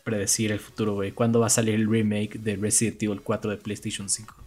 predecir 0.04 0.52
el 0.52 0.60
futuro, 0.60 0.94
güey, 0.96 1.12
¿cuándo 1.12 1.40
va 1.40 1.48
a 1.48 1.50
salir 1.50 1.76
el 1.76 1.90
remake 1.90 2.40
de 2.40 2.56
Resident 2.56 3.02
Evil 3.04 3.22
4 3.22 3.52
de 3.52 3.58
PlayStation 3.58 4.10
5? 4.10 4.44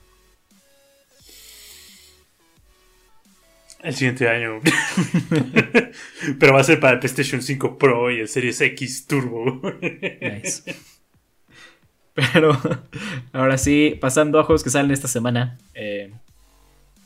El 3.82 3.94
siguiente 3.94 4.28
año. 4.28 4.60
pero 6.40 6.54
va 6.54 6.60
a 6.60 6.64
ser 6.64 6.80
para 6.80 6.94
el 6.94 6.98
PlayStation 6.98 7.40
5 7.40 7.78
Pro 7.78 8.10
y 8.10 8.18
el 8.18 8.28
Series 8.28 8.60
X 8.60 9.06
Turbo. 9.06 9.60
Nice. 9.80 10.74
Pero 12.16 12.58
ahora 13.32 13.58
sí, 13.58 13.96
pasando 14.00 14.40
a 14.40 14.44
juegos 14.44 14.64
que 14.64 14.70
salen 14.70 14.90
esta 14.90 15.06
semana, 15.06 15.58
eh, 15.74 16.12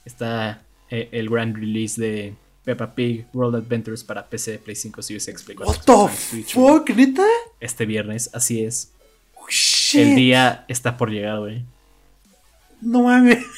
está 0.04 0.62
eh, 0.88 1.08
el 1.12 1.28
grand 1.28 1.56
release 1.56 2.00
de 2.00 2.32
Peppa 2.64 2.94
Pig 2.94 3.26
World 3.34 3.56
Adventures 3.56 4.04
para 4.04 4.24
PC, 4.24 4.58
Play 4.60 4.76
5, 4.76 5.02
Series 5.02 5.28
X, 5.28 5.42
Play 5.42 5.56
4, 5.56 5.68
What 5.68 6.08
the 6.08 6.16
Switch, 6.16 6.54
fuck, 6.54 6.88
neta? 6.90 7.26
Este 7.58 7.84
viernes, 7.84 8.30
así 8.32 8.64
es. 8.64 8.92
Oh, 9.34 9.46
shit. 9.48 10.00
El 10.00 10.14
día 10.14 10.64
está 10.68 10.96
por 10.96 11.10
llegar, 11.10 11.40
güey. 11.40 11.64
No 12.80 13.02
mames. 13.02 13.44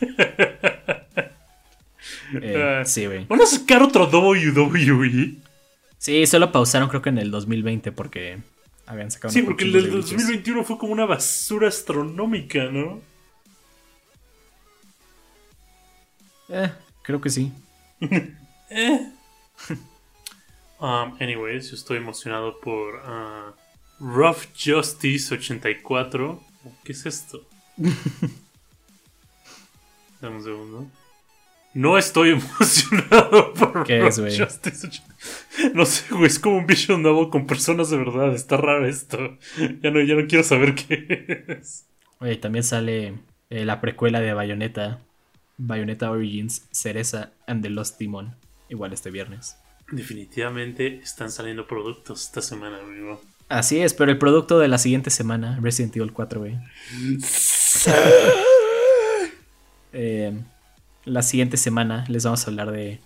Eh, 2.42 2.82
sí, 2.84 3.06
güey. 3.06 3.24
¿Van 3.24 3.40
a 3.40 3.46
sacar 3.46 3.82
otro 3.82 4.06
WWE? 4.06 5.36
Sí, 5.98 6.26
solo 6.26 6.52
pausaron 6.52 6.88
creo 6.88 7.02
que 7.02 7.08
en 7.10 7.18
el 7.18 7.30
2020 7.30 7.92
porque 7.92 8.38
habían 8.86 9.10
sacado 9.10 9.32
Sí, 9.32 9.42
porque 9.42 9.64
el 9.64 9.72
del 9.72 9.84
de 9.84 9.90
glitches. 9.90 10.12
2021 10.12 10.64
fue 10.64 10.78
como 10.78 10.92
una 10.92 11.06
basura 11.06 11.68
astronómica, 11.68 12.64
¿no? 12.64 13.00
Eh, 16.48 16.72
creo 17.02 17.20
que 17.20 17.30
sí. 17.30 17.52
Eh. 18.70 19.00
Um, 20.78 21.16
anyways, 21.20 21.70
yo 21.70 21.74
estoy 21.74 21.96
emocionado 21.96 22.60
por 22.60 23.00
ah, 23.02 23.54
Rough 23.98 24.48
Justice 24.54 25.34
84. 25.34 26.38
¿Qué 26.84 26.92
es 26.92 27.06
esto? 27.06 27.46
Dame 30.20 30.36
un 30.36 30.44
segundo. 30.44 30.86
No 31.78 31.96
estoy 31.96 32.30
emocionado 32.58 33.54
por 33.54 33.84
¿Qué 33.84 34.04
es, 34.04 34.18
güey? 34.18 34.36
Justice 34.36 34.88
84. 34.88 35.74
No 35.74 35.86
sé, 35.86 36.12
güey, 36.12 36.26
es 36.26 36.40
como 36.40 36.58
un 36.58 36.66
Vision 36.66 37.02
nuevo 37.02 37.30
con 37.30 37.46
personas 37.46 37.88
de 37.88 37.98
verdad. 37.98 38.34
Está 38.34 38.56
raro 38.56 38.84
esto. 38.84 39.38
Ya 39.80 39.92
no, 39.92 40.00
ya 40.00 40.16
no 40.16 40.26
quiero 40.26 40.42
saber 40.42 40.74
qué 40.74 41.56
es. 41.60 41.86
Oye, 42.18 42.34
también 42.34 42.64
sale 42.64 43.14
eh, 43.50 43.64
la 43.64 43.80
precuela 43.80 44.20
de 44.20 44.32
Bayonetta, 44.32 44.98
Bayonetta 45.56 46.10
Origins, 46.10 46.66
Cereza 46.72 47.30
and 47.46 47.62
the 47.62 47.70
Lost 47.70 48.00
Demon, 48.00 48.34
igual 48.68 48.92
este 48.92 49.12
viernes. 49.12 49.56
Definitivamente 49.92 50.98
están 50.98 51.30
saliendo 51.30 51.68
productos 51.68 52.24
esta 52.24 52.42
semana, 52.42 52.80
amigo. 52.80 53.22
Así 53.48 53.78
es, 53.78 53.94
pero 53.94 54.10
el 54.10 54.18
producto 54.18 54.58
de 54.58 54.66
la 54.66 54.78
siguiente 54.78 55.10
semana, 55.10 55.60
Resident 55.62 55.94
Evil 55.94 56.12
4, 56.12 56.40
güey. 56.40 56.58
La 61.08 61.22
siguiente 61.22 61.56
semana 61.56 62.04
les 62.08 62.24
vamos 62.24 62.44
a 62.46 62.50
hablar 62.50 62.70
de... 62.70 63.00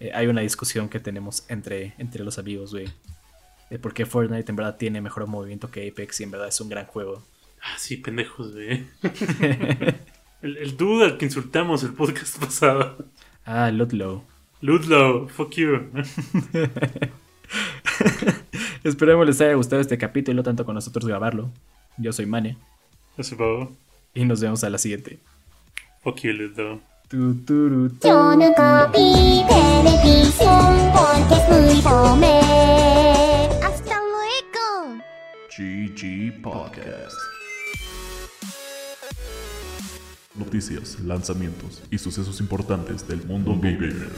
eh, 0.00 0.10
hay 0.14 0.26
una 0.28 0.40
discusión 0.42 0.88
que 0.88 1.00
tenemos 1.00 1.44
entre, 1.48 1.94
entre 1.98 2.22
los 2.24 2.38
amigos, 2.38 2.70
güey. 2.72 2.88
De 3.70 3.78
por 3.78 3.92
qué 3.92 4.06
Fortnite 4.06 4.50
en 4.50 4.56
verdad 4.56 4.76
tiene 4.76 5.00
mejor 5.00 5.26
movimiento 5.26 5.70
que 5.70 5.88
Apex 5.88 6.20
y 6.20 6.24
en 6.24 6.30
verdad 6.30 6.48
es 6.48 6.60
un 6.60 6.68
gran 6.68 6.86
juego. 6.86 7.22
Ah, 7.60 7.74
sí, 7.76 7.96
pendejos, 7.96 8.52
güey. 8.52 8.86
el, 10.42 10.56
el 10.58 10.76
dude 10.76 11.04
al 11.04 11.18
que 11.18 11.24
insultamos 11.26 11.82
el 11.82 11.92
podcast 11.92 12.38
pasado. 12.40 13.04
ah, 13.44 13.70
Ludlow. 13.70 14.24
Ludlow, 14.60 15.28
fuck 15.28 15.52
you. 15.56 15.90
Esperemos 18.84 19.26
les 19.26 19.40
haya 19.40 19.54
gustado 19.54 19.80
este 19.82 19.98
capítulo 19.98 20.42
tanto 20.42 20.64
con 20.64 20.74
nosotros 20.74 21.04
grabarlo. 21.06 21.50
Yo 21.96 22.12
soy 22.12 22.26
Mane 22.26 22.56
Ese 23.16 23.34
pavo. 23.36 23.76
y 24.14 24.24
nos 24.24 24.40
vemos 24.40 24.62
a 24.64 24.70
la 24.70 24.78
siguiente. 24.78 25.18
Fuck 26.02 26.20
you, 26.20 26.32
Ludlow. 26.32 26.80
Tu, 27.08 27.34
turu, 27.46 27.88
tu. 27.88 28.06
Yo 28.06 28.36
nunca 28.36 28.86
vi 28.92 29.42
televisión 29.48 30.92
porque 30.92 31.34
es 31.40 31.48
muy 31.48 31.80
fome. 31.80 32.40
Hasta 33.64 33.96
luego. 34.12 35.00
GG 35.48 36.42
Podcast. 36.42 37.16
Noticias, 40.34 41.00
lanzamientos 41.00 41.82
y 41.90 41.96
sucesos 41.96 42.40
importantes 42.40 43.08
del 43.08 43.24
mundo 43.24 43.56
gamer. 43.58 44.10